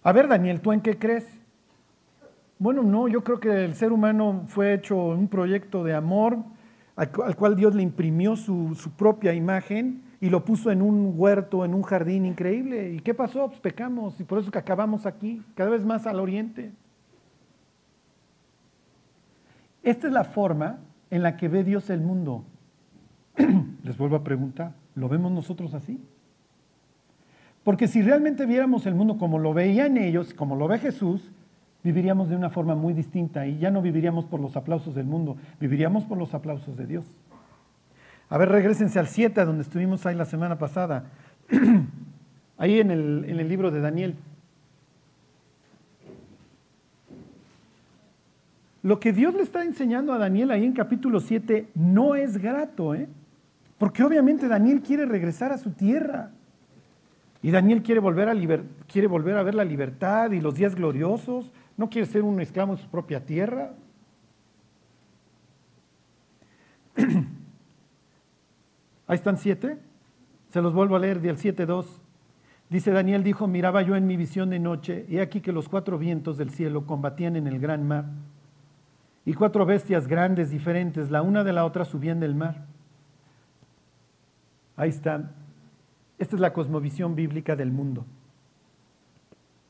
[0.02, 1.28] A ver, Daniel, ¿tú en qué crees?
[2.60, 6.38] Bueno, no, yo creo que el ser humano fue hecho un proyecto de amor
[6.96, 11.74] al, cual Dios le imprimió su, propia imagen y lo puso en un huerto, en
[11.74, 12.94] un jardín increíble.
[12.94, 13.48] ¿Y qué pasó?
[13.48, 16.72] Pues pecamos y por eso que acabamos aquí, cada vez más al oriente.
[19.84, 22.44] Esta es la forma en la que ve Dios el mundo.
[23.84, 26.02] Les vuelvo a preguntar, ¿lo vemos nosotros así?
[27.64, 31.32] Porque si realmente viéramos el mundo como lo veían ellos, como lo ve Jesús,
[31.84, 35.38] viviríamos de una forma muy distinta y ya no viviríamos por los aplausos del mundo,
[35.60, 37.06] viviríamos por los aplausos de Dios.
[38.30, 41.06] A ver, regresense al 7, donde estuvimos ahí la semana pasada,
[42.58, 44.16] ahí en el, en el libro de Daniel.
[48.84, 52.94] Lo que Dios le está enseñando a Daniel ahí en capítulo 7 no es grato,
[52.96, 53.08] ¿eh?
[53.78, 56.32] porque obviamente Daniel quiere regresar a su tierra.
[57.42, 58.36] Y Daniel quiere volver, a
[58.88, 62.74] quiere volver a ver la libertad y los días gloriosos, ¿No quiere ser un esclavo
[62.74, 63.72] en su propia tierra?
[69.08, 69.78] Ahí están siete.
[70.50, 71.86] Se los vuelvo a leer del 7.2.
[72.70, 75.98] Dice Daniel dijo, miraba yo en mi visión de noche, y aquí que los cuatro
[75.98, 78.06] vientos del cielo combatían en el gran mar,
[79.26, 82.66] y cuatro bestias grandes, diferentes, la una de la otra subían del mar.
[84.76, 85.32] Ahí están.
[86.20, 88.06] Esta es la cosmovisión bíblica del mundo.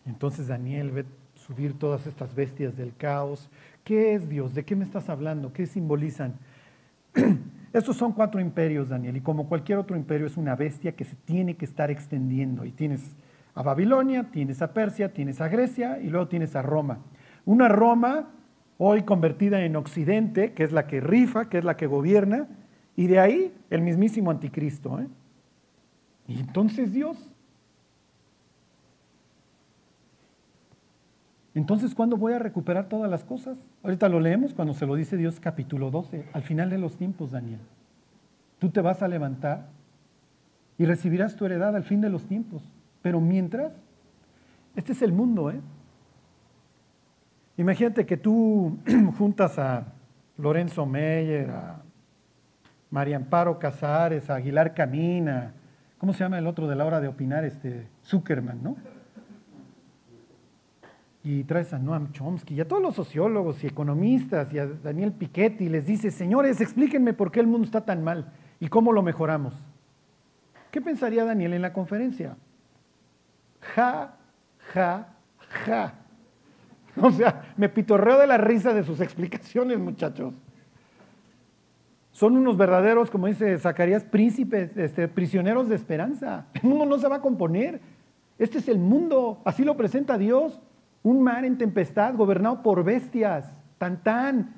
[0.06, 3.50] Entonces Daniel ve subir todas estas bestias del caos.
[3.84, 4.54] ¿Qué es Dios?
[4.54, 5.54] ¿De qué me estás hablando?
[5.54, 6.36] ¿Qué simbolizan?
[7.78, 11.16] Estos son cuatro imperios, Daniel, y como cualquier otro imperio es una bestia que se
[11.16, 12.66] tiene que estar extendiendo.
[12.66, 13.16] Y tienes
[13.54, 17.00] a Babilonia, tienes a Persia, tienes a Grecia y luego tienes a Roma.
[17.46, 18.30] Una Roma
[18.80, 22.48] hoy convertida en Occidente, que es la que rifa, que es la que gobierna,
[22.96, 25.00] y de ahí el mismísimo anticristo.
[25.00, 25.08] ¿eh?
[26.28, 27.36] Y entonces Dios,
[31.58, 33.58] Entonces, ¿cuándo voy a recuperar todas las cosas?
[33.82, 37.32] Ahorita lo leemos cuando se lo dice Dios capítulo 12, al final de los tiempos,
[37.32, 37.60] Daniel.
[38.60, 39.66] Tú te vas a levantar
[40.78, 42.62] y recibirás tu heredad al fin de los tiempos.
[43.02, 43.76] Pero mientras,
[44.76, 45.60] este es el mundo, ¿eh?
[47.58, 48.78] Imagínate que tú
[49.18, 49.88] juntas a
[50.38, 51.82] Lorenzo Meyer, a
[52.92, 55.54] María Amparo Casares, a Aguilar Camina,
[55.98, 57.46] ¿cómo se llama el otro de la hora de opinar?
[57.46, 58.76] Este, Zuckerman, ¿no?
[61.28, 65.12] Y traes a Noam Chomsky y a todos los sociólogos y economistas y a Daniel
[65.12, 68.94] Piketty y les dice, señores, explíquenme por qué el mundo está tan mal y cómo
[68.94, 69.54] lo mejoramos.
[70.72, 72.38] ¿Qué pensaría Daniel en la conferencia?
[73.60, 74.16] Ja,
[74.74, 75.18] ja,
[75.66, 75.94] Ja.
[77.00, 80.34] O sea, me pitorreo de la risa de sus explicaciones, muchachos.
[82.12, 86.48] Son unos verdaderos, como dice Zacarías, príncipes, este, prisioneros de esperanza.
[86.54, 87.82] El mundo no se va a componer.
[88.40, 90.60] Este es el mundo, así lo presenta Dios.
[91.04, 93.46] Un mar en tempestad, gobernado por bestias,
[93.78, 94.56] tan tan.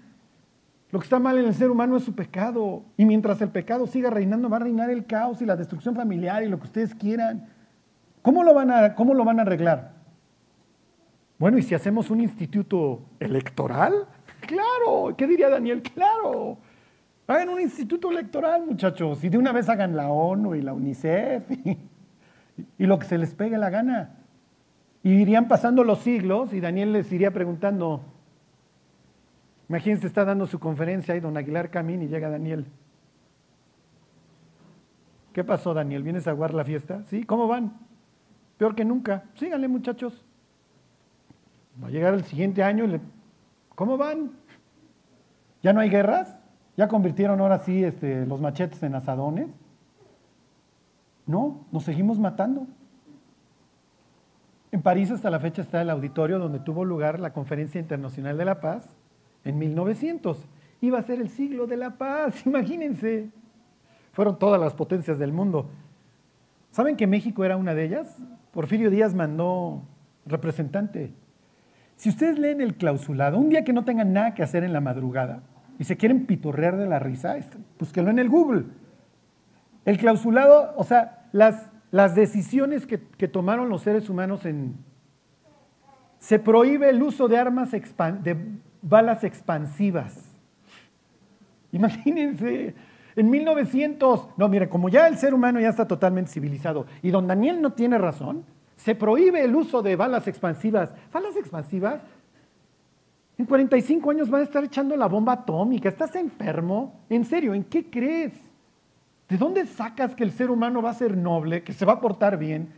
[0.91, 2.83] Lo que está mal en el ser humano es su pecado.
[2.97, 6.43] Y mientras el pecado siga reinando, va a reinar el caos y la destrucción familiar
[6.43, 7.47] y lo que ustedes quieran.
[8.21, 9.93] ¿Cómo lo van a, cómo lo van a arreglar?
[11.37, 13.93] Bueno, ¿y si hacemos un instituto electoral?
[14.39, 15.81] Claro, ¿qué diría Daniel?
[15.81, 16.57] Claro.
[17.27, 21.51] Hagan un instituto electoral, muchachos, y de una vez hagan la ONU y la UNICEF
[21.51, 21.77] y,
[22.77, 24.18] y lo que se les pegue la gana.
[25.03, 28.01] Y irían pasando los siglos y Daniel les iría preguntando,
[29.69, 32.65] Imagínense, está dando su conferencia ahí don Aguilar Camín y llega Daniel.
[35.31, 36.01] ¿Qué pasó, Daniel?
[36.01, 37.03] ¿Vienes a aguar la fiesta?
[37.05, 37.23] ¿Sí?
[37.23, 37.77] ¿Cómo van?
[38.57, 39.25] Peor que nunca.
[39.35, 40.25] Síganle, muchachos.
[41.81, 43.01] Va a llegar el siguiente año y le...
[43.75, 44.31] ¿Cómo van?
[45.61, 46.35] ¿Ya no hay guerras?
[46.75, 49.55] ¿Ya convirtieron ahora sí este, los machetes en asadones?
[51.27, 52.65] No, nos seguimos matando.
[54.71, 58.45] En París hasta la fecha está el auditorio donde tuvo lugar la Conferencia Internacional de
[58.45, 58.95] la Paz
[59.43, 60.45] en 1900.
[60.81, 63.29] Iba a ser el siglo de la paz, imagínense.
[64.11, 65.69] Fueron todas las potencias del mundo.
[66.71, 68.17] ¿Saben que México era una de ellas?
[68.51, 69.83] Porfirio Díaz mandó
[70.25, 71.11] representante.
[71.95, 74.81] Si ustedes leen el clausulado, un día que no tengan nada que hacer en la
[74.81, 75.41] madrugada
[75.77, 77.37] y se quieren pitorrear de la risa,
[77.77, 78.65] búsquenlo en el Google.
[79.85, 84.75] El clausulado, o sea, las, las decisiones que, que tomaron los seres humanos en...
[86.19, 88.37] Se prohíbe el uso de armas de
[88.81, 90.35] balas expansivas.
[91.71, 92.75] Imagínense,
[93.15, 97.27] en 1900, no, mire, como ya el ser humano ya está totalmente civilizado y don
[97.27, 100.93] Daniel no tiene razón, se prohíbe el uso de balas expansivas.
[101.11, 102.01] ¿Balas expansivas?
[103.37, 105.89] En 45 años van a estar echando la bomba atómica.
[105.89, 107.01] ¿Estás enfermo?
[107.09, 107.53] ¿En serio?
[107.53, 108.33] ¿En qué crees?
[109.29, 112.01] ¿De dónde sacas que el ser humano va a ser noble, que se va a
[112.01, 112.69] portar bien?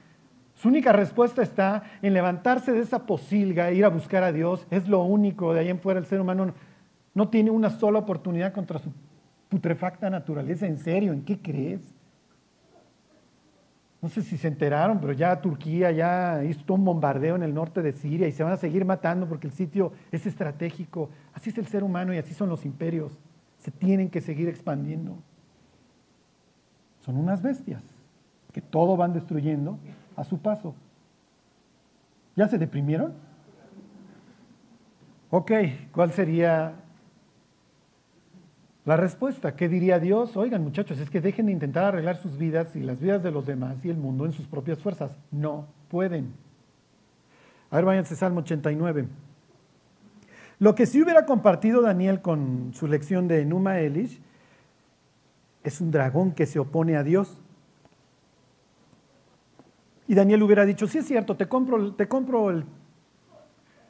[0.54, 4.68] Su única respuesta está en levantarse de esa posilga e ir a buscar a Dios.
[4.70, 5.54] Es lo único.
[5.54, 6.54] De ahí en fuera el ser humano
[7.14, 8.92] no, tiene una sola oportunidad contra su
[9.48, 10.68] putrefacta naturaleza.
[10.68, 11.14] ¿En serio?
[11.14, 11.82] ¿En qué crees?
[14.02, 17.82] No sé si se enteraron, pero ya Turquía ya hizo un bombardeo en el norte
[17.82, 21.10] de Siria y se van a seguir matando porque el sitio es estratégico.
[21.34, 23.18] Así es el ser humano y así son los imperios.
[23.58, 25.18] Se tienen que seguir expandiendo.
[27.02, 27.84] Son unas bestias
[28.54, 29.80] que todo van destruyendo
[30.16, 30.76] a su paso.
[32.36, 33.14] ¿Ya se deprimieron?
[35.30, 35.52] Ok,
[35.92, 36.74] ¿cuál sería
[38.86, 39.56] la respuesta?
[39.56, 40.36] ¿Qué diría Dios?
[40.36, 43.46] Oigan muchachos, es que dejen de intentar arreglar sus vidas y las vidas de los
[43.46, 45.16] demás y el mundo en sus propias fuerzas.
[45.32, 46.34] No pueden.
[47.70, 49.08] A ver, váyanse Salmo 89.
[50.60, 54.22] Lo que sí hubiera compartido Daniel con su lección de Numa Elish
[55.64, 57.40] es un dragón que se opone a Dios.
[60.08, 62.66] Y Daniel hubiera dicho, sí es cierto, te compro, te compro el...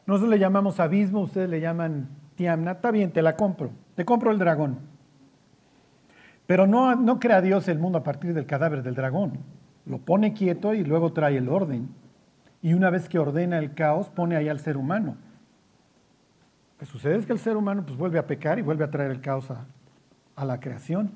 [0.05, 4.31] Nosotros le llamamos abismo, ustedes le llaman tiamna, está bien, te la compro, te compro
[4.31, 4.79] el dragón.
[6.47, 9.39] Pero no, no crea Dios el mundo a partir del cadáver del dragón.
[9.86, 11.89] Lo pone quieto y luego trae el orden.
[12.62, 15.15] Y una vez que ordena el caos, pone ahí al ser humano.
[16.73, 18.91] Lo que sucede es que el ser humano pues, vuelve a pecar y vuelve a
[18.91, 19.47] traer el caos
[20.36, 21.12] a la creación.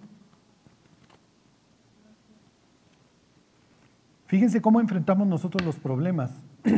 [4.27, 6.31] Fíjense cómo enfrentamos nosotros los problemas.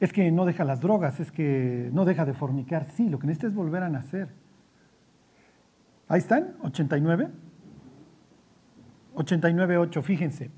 [0.00, 2.86] es que no deja las drogas, es que no deja de fornicar.
[2.92, 4.28] Sí, lo que necesita es volver a nacer.
[6.08, 7.28] Ahí están, 89.
[9.14, 10.50] 89.8, fíjense.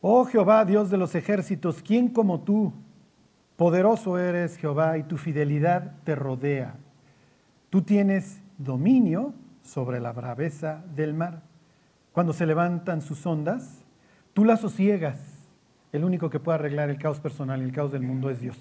[0.00, 2.72] Oh Jehová, Dios de los ejércitos, ¿quién como tú?
[3.56, 6.76] Poderoso eres Jehová y tu fidelidad te rodea.
[7.70, 9.34] Tú tienes dominio
[9.66, 11.42] sobre la braveza del mar.
[12.12, 13.84] Cuando se levantan sus ondas,
[14.32, 15.48] tú las sosiegas.
[15.92, 18.58] El único que puede arreglar el caos personal y el caos del mundo es Dios.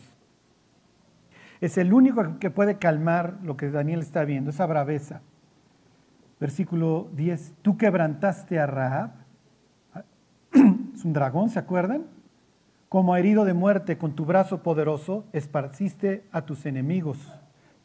[1.62, 5.22] Es el único que puede calmar lo que Daniel está viendo, esa braveza.
[6.40, 9.12] Versículo 10, tú quebrantaste a Rahab,
[10.94, 12.08] es un dragón, ¿se acuerdan?
[12.90, 17.34] Como herido de muerte con tu brazo poderoso, esparciste a tus enemigos.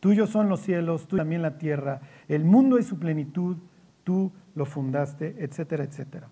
[0.01, 3.59] Tuyos son los cielos, tú también la tierra, el mundo y su plenitud,
[4.03, 6.29] tú lo fundaste, etcétera, etcétera.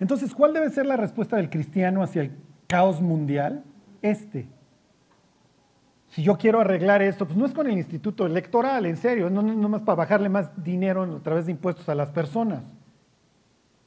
[0.00, 2.32] Entonces, ¿cuál debe ser la respuesta del cristiano hacia el
[2.66, 3.64] caos mundial?
[4.00, 4.48] Este.
[6.08, 9.42] Si yo quiero arreglar esto, pues no es con el instituto electoral, en serio, no,
[9.42, 12.64] no, más para bajarle más dinero a través de impuestos a las personas.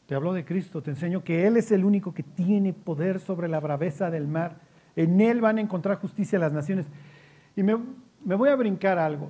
[0.05, 3.47] te hablo de Cristo, te enseño que Él es el único que tiene poder sobre
[3.47, 4.57] la braveza del mar.
[4.95, 6.85] En Él van a encontrar justicia las naciones.
[7.55, 7.77] Y me,
[8.23, 9.29] me voy a brincar algo.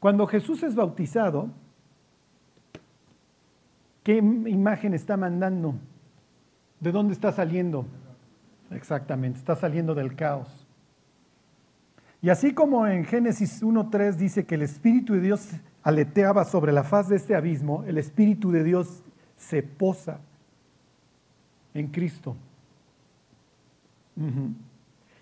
[0.00, 1.48] Cuando Jesús es bautizado,
[4.02, 5.74] ¿qué imagen está mandando?
[6.80, 7.86] ¿De dónde está saliendo?
[8.70, 10.66] Exactamente, está saliendo del caos.
[12.20, 15.50] Y así como en Génesis 1.3 dice que el Espíritu de Dios
[15.82, 19.02] aleteaba sobre la faz de este abismo, el Espíritu de Dios
[19.36, 20.20] se posa
[21.74, 22.36] en Cristo.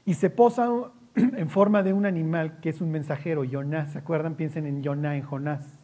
[0.05, 0.69] Y se posa
[1.15, 3.93] en forma de un animal que es un mensajero, Jonás.
[3.93, 4.35] ¿Se acuerdan?
[4.35, 5.79] Piensen en Jonás, en Jonás.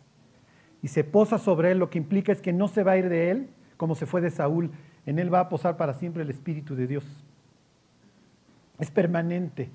[0.82, 3.08] Y se posa sobre él, lo que implica es que no se va a ir
[3.08, 4.70] de él como se fue de Saúl.
[5.04, 7.04] En él va a posar para siempre el Espíritu de Dios.
[8.78, 9.70] Es permanente.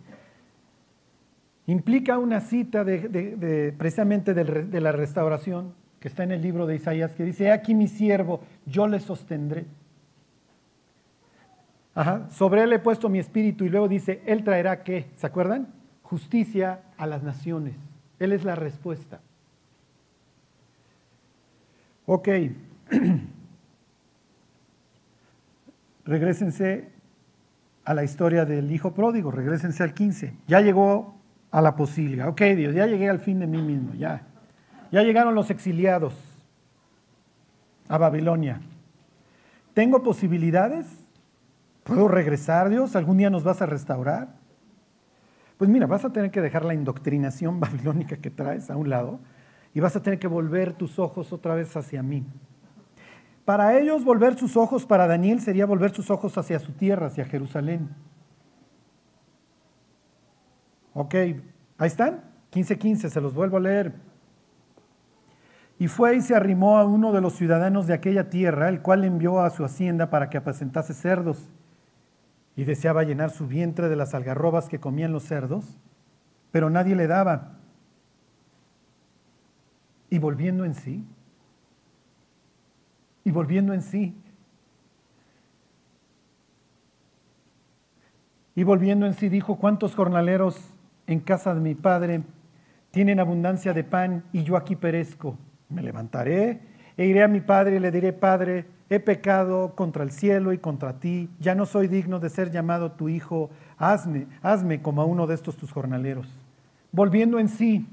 [1.68, 7.12] Implica una cita de, precisamente de la restauración que está en el libro de Isaías,
[7.12, 9.66] que dice, aquí mi siervo, yo le sostendré.
[12.30, 15.68] Sobre él he puesto mi espíritu y luego dice, él traerá qué, ¿se acuerdan?
[16.04, 17.76] Justicia a las naciones.
[18.20, 19.20] Él es la respuesta.
[22.06, 22.30] Ok.
[26.06, 26.90] regrésense
[27.86, 30.34] a la historia del hijo pródigo, regrésense al 15.
[30.48, 31.16] Ya llegó
[31.52, 32.28] a la posilga.
[32.30, 34.24] Ok, Dios, ya llegué al fin de mí mismo, ya.
[34.92, 36.14] Ya llegaron los exiliados
[37.88, 38.62] a Babilonia.
[39.74, 40.86] ¿Tengo posibilidades?
[41.84, 42.96] ¿Puedo regresar, Dios?
[42.96, 44.36] ¿Algún día nos vas a restaurar?
[45.58, 49.20] Pues mira, vas a tener que dejar la indoctrinación babilónica que traes a un lado
[49.74, 52.26] y vas a tener que volver tus ojos otra vez hacia mí.
[53.46, 57.26] Para ellos volver sus ojos, para Daniel sería volver sus ojos hacia su tierra, hacia
[57.26, 57.90] Jerusalén.
[60.94, 63.94] Ok, ahí están, 15:15, se los vuelvo a leer.
[65.80, 69.04] Y fue y se arrimó a uno de los ciudadanos de aquella tierra, el cual
[69.04, 71.50] envió a su hacienda para que apacentase cerdos
[72.56, 75.78] y deseaba llenar su vientre de las algarrobas que comían los cerdos,
[76.52, 77.58] pero nadie le daba.
[80.10, 81.06] Y volviendo en sí,
[83.24, 84.16] y volviendo en sí,
[88.56, 90.74] y volviendo en sí dijo, ¿cuántos jornaleros
[91.08, 92.24] en casa de mi padre
[92.92, 95.38] tienen abundancia de pan y yo aquí perezco?
[95.70, 96.71] Me levantaré
[97.02, 100.60] e iré a mi padre y le diré, Padre, he pecado contra el cielo y
[100.60, 103.50] contra ti, ya no soy digno de ser llamado tu hijo,
[103.80, 106.28] hazme, hazme como a uno de estos tus jornaleros.
[106.92, 107.88] Volviendo en sí,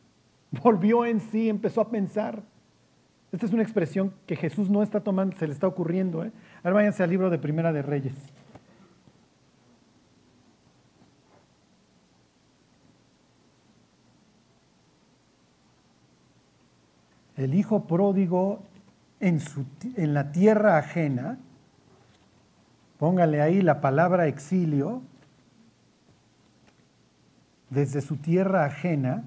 [0.62, 2.40] volvió en sí, empezó a pensar.
[3.30, 6.24] Esta es una expresión que Jesús no está tomando, se le está ocurriendo.
[6.24, 6.32] ¿eh?
[6.64, 8.14] Ahora váyanse al libro de Primera de Reyes.
[17.46, 18.64] El hijo pródigo
[19.20, 21.38] en, su, en la tierra ajena,
[22.98, 25.00] póngale ahí la palabra exilio,
[27.70, 29.22] desde su tierra ajena,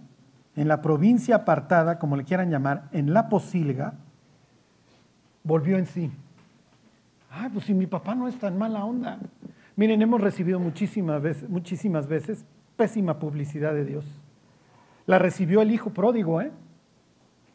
[0.58, 3.94] en la provincia apartada, como le quieran llamar, en la posilga,
[5.46, 6.12] volvió en sí.
[7.32, 9.18] Ay, pues si mi papá no es tan mala onda.
[9.78, 12.44] Miren, hemos recibido muchísimas veces, muchísimas veces
[12.76, 14.04] pésima publicidad de Dios.
[15.06, 16.52] La recibió el hijo pródigo, ¿eh?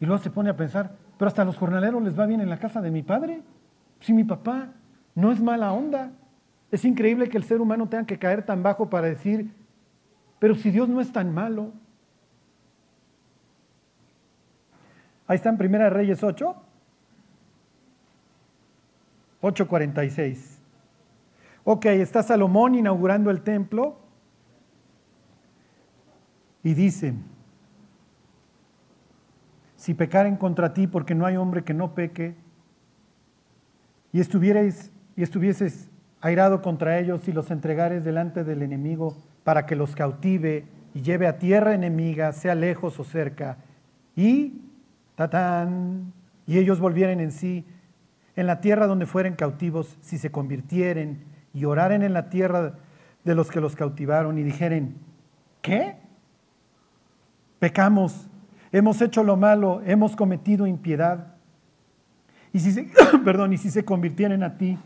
[0.05, 2.59] Y luego se pone a pensar, pero hasta los jornaleros les va bien en la
[2.59, 3.41] casa de mi padre.
[4.01, 4.69] Si mi papá
[5.15, 6.13] no es mala onda.
[6.71, 9.55] Es increíble que el ser humano tenga que caer tan bajo para decir,
[10.39, 11.73] pero si Dios no es tan malo.
[15.27, 16.55] Ahí está en Primera Reyes 8.
[19.41, 20.59] 8.46.
[21.65, 23.97] Ok, está Salomón inaugurando el templo
[26.63, 27.15] y dice,
[29.85, 32.35] si pecaren contra ti, porque no hay hombre que no peque,
[34.15, 35.91] y estuvierais y estuvieses
[36.23, 39.15] airado contra ellos y los entregares delante del enemigo
[39.45, 40.65] para que los cautive
[40.95, 43.59] y lleve a tierra enemiga, sea lejos o cerca,
[44.17, 44.63] y
[45.17, 46.15] tatán,
[46.47, 47.67] y ellos volvieren en sí,
[48.37, 52.79] en la tierra donde fueren cautivos, si se convirtieren y oraren en la tierra
[53.23, 54.97] de los que los cautivaron y dijeren,
[55.61, 55.97] ¿qué?
[57.59, 58.31] Pecamos
[58.75, 61.29] hemos hecho lo malo, hemos cometido impiedad.
[62.53, 62.91] Y si se,
[63.25, 64.77] perdón, y si se convirtieren a ti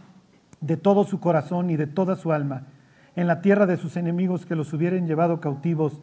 [0.60, 2.66] de todo su corazón y de toda su alma,
[3.16, 6.02] en la tierra de sus enemigos que los hubieran llevado cautivos,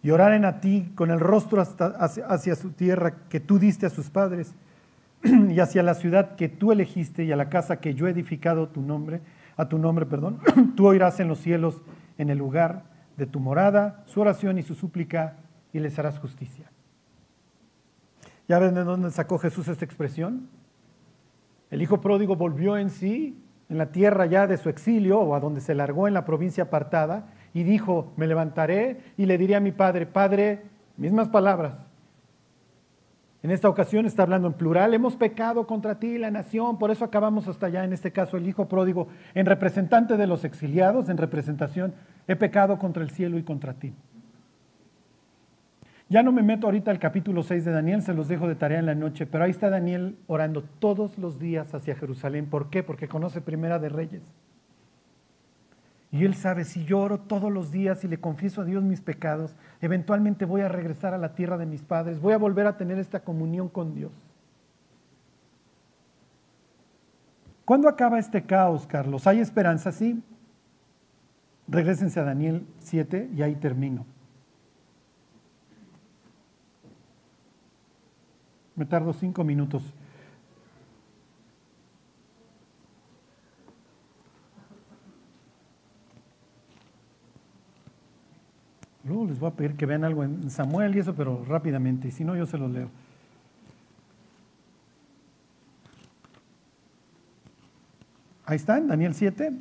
[0.00, 4.08] y oraren a ti con el rostro hacia, su tierra que tú diste a sus
[4.10, 4.54] padres,
[5.24, 8.68] y hacia la ciudad que tú elegiste y a la casa que yo he edificado
[8.68, 9.22] tu nombre,
[9.56, 10.38] a tu nombre, perdón,
[10.76, 11.82] tú oirás en los cielos,
[12.16, 12.84] en el lugar
[13.16, 15.38] de tu morada, su oración y su súplica,
[15.72, 16.70] y les harás justicia.
[18.48, 20.48] ¿Ya ven de dónde sacó Jesús esta expresión?
[21.70, 25.40] El hijo pródigo volvió en sí, en la tierra ya de su exilio, o a
[25.40, 29.60] donde se largó en la provincia apartada, y dijo, me levantaré y le diré a
[29.60, 30.62] mi padre, Padre,
[30.96, 31.74] mismas palabras.
[33.42, 37.04] En esta ocasión está hablando en plural, hemos pecado contra ti, la nación, por eso
[37.04, 41.16] acabamos hasta allá, en este caso el hijo pródigo, en representante de los exiliados, en
[41.16, 41.94] representación,
[42.28, 43.94] he pecado contra el cielo y contra ti.
[46.08, 48.78] Ya no me meto ahorita al capítulo 6 de Daniel, se los dejo de tarea
[48.78, 52.46] en la noche, pero ahí está Daniel orando todos los días hacia Jerusalén.
[52.46, 52.84] ¿Por qué?
[52.84, 54.22] Porque conoce Primera de Reyes.
[56.12, 59.00] Y él sabe, si yo oro todos los días y le confieso a Dios mis
[59.00, 62.76] pecados, eventualmente voy a regresar a la tierra de mis padres, voy a volver a
[62.76, 64.12] tener esta comunión con Dios.
[67.64, 69.26] ¿Cuándo acaba este caos, Carlos?
[69.26, 69.90] ¿Hay esperanza?
[69.90, 70.22] Sí.
[71.66, 74.06] Regrésense a Daniel 7 y ahí termino.
[78.76, 79.82] Me tardo cinco minutos.
[89.04, 92.10] Luego les voy a pedir que vean algo en Samuel y eso, pero rápidamente, y
[92.10, 92.90] si no, yo se los leo.
[98.44, 99.52] Ahí están, Daniel 7.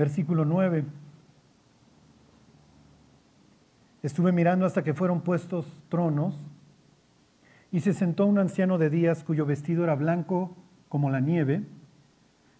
[0.00, 0.86] Versículo 9.
[4.02, 6.34] Estuve mirando hasta que fueron puestos tronos
[7.70, 10.56] y se sentó un anciano de días cuyo vestido era blanco
[10.88, 11.66] como la nieve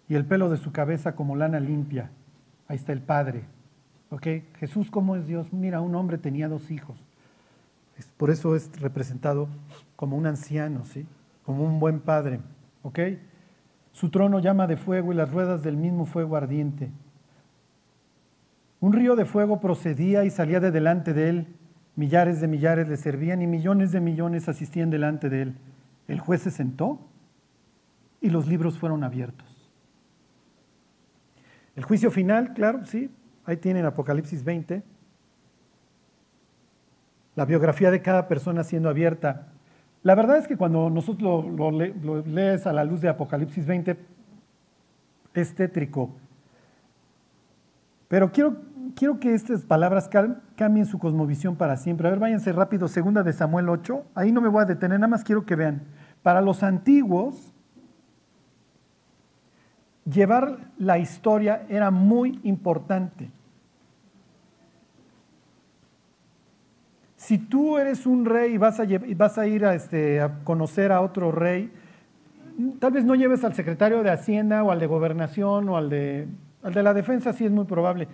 [0.07, 2.11] y el pelo de su cabeza como lana limpia.
[2.69, 3.45] Ahí está el Padre.
[4.11, 4.27] ¿Ok?
[4.59, 5.51] Jesús, ¿cómo es Dios?
[5.51, 6.99] Mira, un hombre tenía dos hijos.
[8.19, 9.49] Por eso es representado
[9.97, 11.07] como un anciano, ¿sí?
[11.47, 12.41] Como un buen padre.
[12.83, 12.99] ¿Ok?
[13.93, 16.91] Su trono llama de fuego y las ruedas del mismo fuego ardiente.
[18.81, 21.47] Un río de fuego procedía y salía de delante de él.
[21.97, 25.57] Millares de millares le servían y millones de millones asistían delante de él.
[26.09, 26.99] El juez se sentó
[28.21, 29.71] y los libros fueron abiertos.
[31.77, 33.11] El juicio final, claro, sí,
[33.45, 34.83] ahí tienen Apocalipsis 20.
[37.37, 39.49] La biografía de cada persona siendo abierta.
[40.03, 41.71] La verdad es que cuando nosotros lo,
[42.23, 43.97] lees a la luz de Apocalipsis 20,
[45.35, 46.11] es tétrico.
[48.09, 48.57] Pero quiero
[48.95, 50.09] quiero que estas palabras
[50.57, 52.09] cambien su cosmovisión para siempre.
[52.09, 54.05] A ver, váyanse rápido, segunda de Samuel 8.
[54.15, 55.83] Ahí no me voy a detener, nada más quiero que vean.
[56.23, 57.53] Para los antiguos,
[60.05, 63.31] llevar la historia era muy importante.
[67.17, 68.85] Si tú eres un rey y vas a,
[69.17, 71.73] vas a ir a, este, a conocer a otro rey,
[72.79, 76.29] tal vez no lleves al secretario de Hacienda o al de Gobernación o al de
[76.63, 78.09] la Defensa, sí es muy probable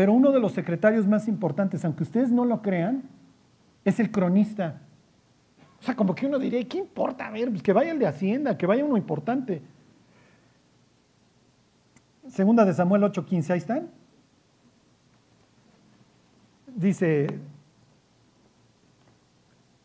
[0.00, 3.02] pero uno de los secretarios más importantes, aunque ustedes no lo crean,
[3.84, 4.80] es el cronista.
[5.78, 7.26] O sea, como que uno diría, ¿qué importa?
[7.26, 9.60] A ver, pues que vaya el de Hacienda, que vaya uno importante.
[12.28, 13.90] Segunda de Samuel 8:15, ahí están.
[16.74, 17.26] Dice,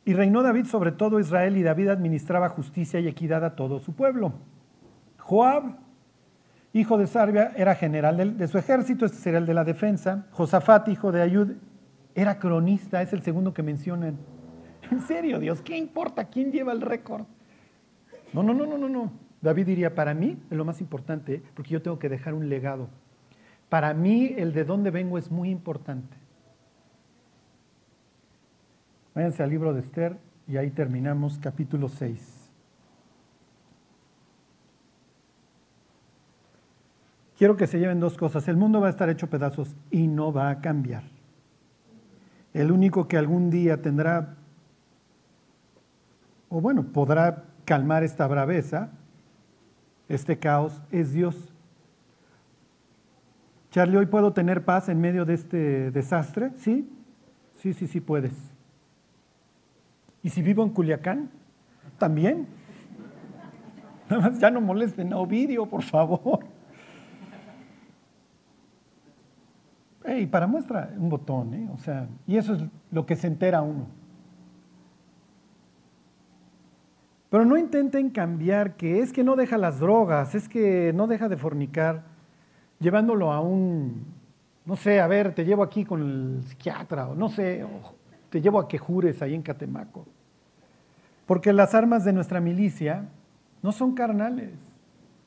[0.05, 3.91] y reinó David sobre todo Israel y David administraba justicia y equidad a todo su
[3.91, 4.32] pueblo.
[5.18, 5.76] Joab
[6.80, 10.28] hijo de Sarbia, era general de, su ejército, este sería el de la defensa.
[10.32, 11.53] Josafat, hijo de Ayud,
[12.13, 14.17] era cronista, es el segundo que mencionan.
[14.91, 17.26] En serio, Dios, ¿qué importa quién lleva el récord?
[18.34, 19.11] No, no, no, no, no, no.
[19.41, 22.89] David diría, para mí es lo más importante, porque yo tengo que dejar un legado.
[23.69, 26.15] Para mí el de dónde vengo es muy importante.
[29.15, 30.17] Váyanse al libro de Esther
[30.47, 32.45] y ahí terminamos capítulo 6.
[37.38, 38.47] Quiero que se lleven dos cosas.
[38.47, 41.03] El mundo va a estar hecho pedazos y no va a cambiar.
[42.53, 44.36] El único que algún día tendrá,
[46.49, 48.91] o bueno, podrá calmar esta braveza,
[50.07, 51.51] este caos, es Dios.
[53.71, 56.51] Charlie, ¿hoy puedo tener paz en medio de este desastre?
[56.55, 56.89] ¿Sí?
[57.55, 58.33] Sí, sí, sí puedes.
[60.23, 61.29] ¿Y si vivo en Culiacán?
[61.97, 62.47] ¿También?
[64.09, 66.55] Nada más ya no molesten a Ovidio, por favor.
[70.20, 71.70] Y para muestra, un botón, ¿eh?
[71.74, 73.88] O sea, y eso es lo que se entera uno.
[77.30, 81.28] Pero no intenten cambiar que es que no deja las drogas, es que no deja
[81.28, 82.03] de fornicar,
[82.80, 84.05] llevándolo a un,
[84.66, 87.66] no sé, a ver, te llevo aquí con el psiquiatra, o no sé,
[88.30, 90.05] te llevo a que jures ahí en Catemaco.
[91.26, 93.09] Porque las armas de nuestra milicia
[93.61, 94.53] no son carnales,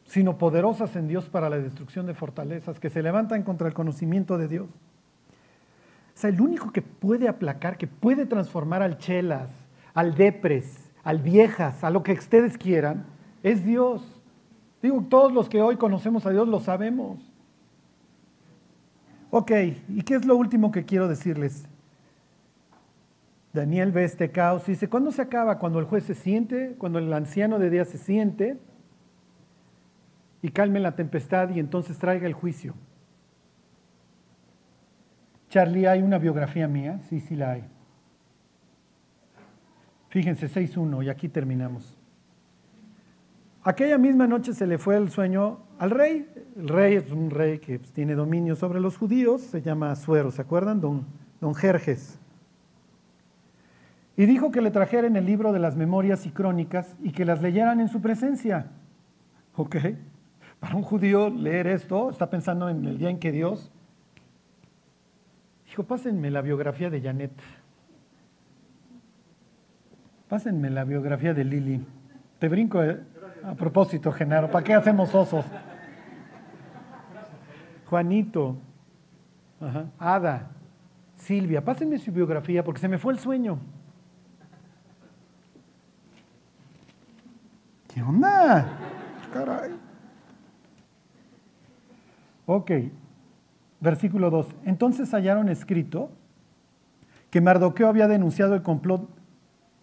[0.09, 4.39] sino poderosas en Dios para la destrucción de fortalezas, que se levantan contra el conocimiento
[4.39, 4.71] de Dios.
[4.71, 9.51] O sea, el único que puede aplacar, que puede transformar al chelas,
[9.93, 13.05] al depres, al viejas, a lo que ustedes quieran,
[13.43, 14.03] es Dios.
[14.83, 17.19] Digo, todos los que hoy conocemos a Dios lo sabemos.
[19.31, 19.53] Ok,
[19.89, 21.69] ¿y qué es lo último que quiero decirles?
[23.53, 25.59] Daniel ve este caos y dice, ¿cuándo se acaba?
[25.59, 28.59] Cuando el juez se siente, cuando el anciano de día se siente
[30.43, 32.75] y calme la tempestad y entonces traiga el juicio.
[35.51, 37.01] Charlie, ¿hay una biografía mía?
[37.09, 37.65] Sí, sí la hay.
[40.11, 41.97] Fíjense, 6.1 y aquí terminamos.
[43.63, 46.27] Aquella misma noche se le fue el sueño al rey.
[46.57, 50.31] El rey es un rey que pues, tiene dominio sobre los judíos, se llama Suero,
[50.31, 50.81] ¿se acuerdan?
[50.81, 51.05] Don,
[51.41, 52.19] don Jerjes.
[54.17, 57.43] Y dijo que le trajeran el libro de las memorias y crónicas y que las
[57.43, 58.67] leyeran en su presencia.
[59.55, 59.77] ¿Ok?
[60.61, 63.71] Para un judío leer esto, está pensando en el día en que Dios
[65.67, 67.33] dijo, pásenme la biografía de Janet.
[70.29, 71.87] Pásenme la biografía de Lili.
[72.39, 73.01] Te brinco eh,
[73.45, 74.51] a propósito, Genaro.
[74.51, 75.45] ¿Para qué hacemos osos?
[77.87, 78.57] Juanito,
[79.99, 80.51] Ada,
[81.17, 83.59] Silvia, pásenme su biografía porque se me fue el sueño.
[87.93, 88.79] ¿Qué onda?
[89.33, 89.88] Caray.
[92.51, 92.71] Ok,
[93.79, 94.57] versículo 2.
[94.65, 96.09] Entonces hallaron escrito
[97.29, 99.07] que Mardoqueo había denunciado el complot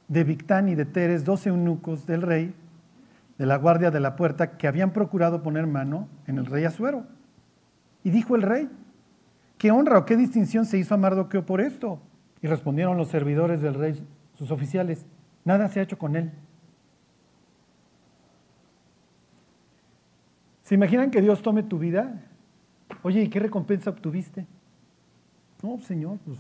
[0.07, 2.55] de Victán y de Teres, dos eunucos del rey,
[3.38, 7.05] de la guardia de la puerta, que habían procurado poner mano en el rey Asuero.
[8.03, 8.68] Y dijo el rey,
[9.59, 11.99] ¿qué honra o qué distinción se hizo a Mardoqueo por esto?
[12.41, 14.03] Y respondieron los servidores del rey,
[14.34, 15.05] sus oficiales,
[15.43, 16.32] nada se ha hecho con él.
[20.63, 22.24] ¿Se imaginan que Dios tome tu vida?
[23.04, 24.46] Oye, ¿y qué recompensa obtuviste?
[25.62, 26.39] No, Señor, pues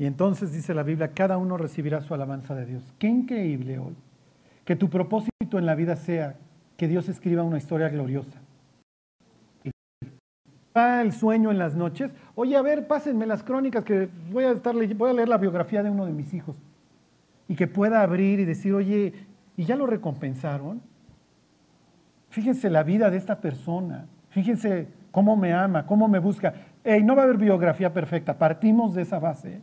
[0.00, 2.82] y entonces dice la Biblia, cada uno recibirá su alabanza de Dios.
[2.98, 3.94] Qué increíble hoy.
[4.64, 6.36] Que tu propósito en la vida sea
[6.78, 8.40] que Dios escriba una historia gloriosa.
[10.74, 12.14] El sueño en las noches.
[12.34, 15.82] Oye, a ver, pásenme las crónicas que voy a estar voy a leer la biografía
[15.82, 16.56] de uno de mis hijos.
[17.46, 19.12] Y que pueda abrir y decir, oye,
[19.54, 20.80] ¿y ya lo recompensaron?
[22.30, 24.06] Fíjense la vida de esta persona.
[24.30, 26.54] Fíjense cómo me ama, cómo me busca.
[26.82, 28.38] Hey, no va a haber biografía perfecta.
[28.38, 29.60] Partimos de esa base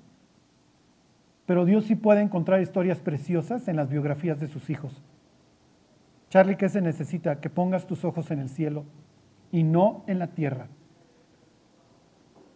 [1.47, 5.01] pero Dios sí puede encontrar historias preciosas en las biografías de sus hijos.
[6.29, 7.39] Charlie, ¿qué se necesita?
[7.39, 8.83] Que pongas tus ojos en el cielo
[9.49, 10.67] y no en la tierra.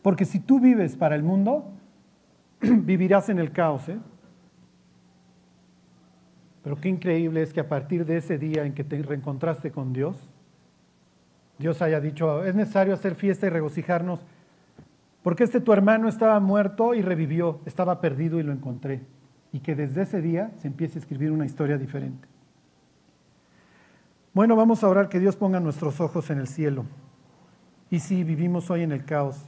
[0.02, 1.72] Porque si tú vives para el mundo,
[2.60, 3.88] vivirás en el caos.
[3.88, 3.98] ¿eh?
[6.62, 9.94] Pero qué increíble es que a partir de ese día en que te reencontraste con
[9.94, 10.18] Dios,
[11.62, 14.20] Dios haya dicho, es necesario hacer fiesta y regocijarnos
[15.24, 19.02] porque este tu hermano estaba muerto y revivió, estaba perdido y lo encontré.
[19.54, 22.28] Y que desde ese día se empiece a escribir una historia diferente.
[24.34, 26.86] Bueno, vamos a orar que Dios ponga nuestros ojos en el cielo.
[27.90, 29.46] Y sí, vivimos hoy en el caos,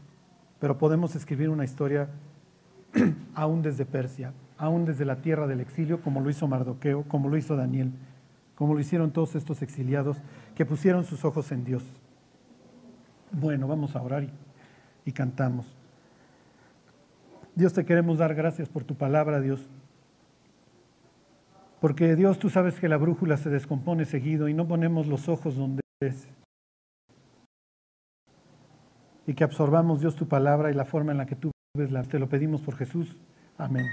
[0.59, 2.09] pero podemos escribir una historia
[3.33, 7.37] aún desde Persia, aún desde la tierra del exilio, como lo hizo Mardoqueo, como lo
[7.37, 7.93] hizo Daniel,
[8.55, 10.17] como lo hicieron todos estos exiliados
[10.53, 11.83] que pusieron sus ojos en Dios.
[13.33, 14.27] Bueno, vamos a orar
[15.05, 15.65] y cantamos.
[17.55, 19.67] Dios te queremos dar gracias por tu palabra, Dios.
[21.81, 25.55] Porque Dios, tú sabes que la brújula se descompone seguido y no ponemos los ojos
[25.55, 26.27] donde es.
[29.27, 31.89] Y que absorbamos, Dios, tu palabra y la forma en la que tú ves.
[32.07, 33.17] Te lo pedimos por Jesús.
[33.57, 33.85] Amén.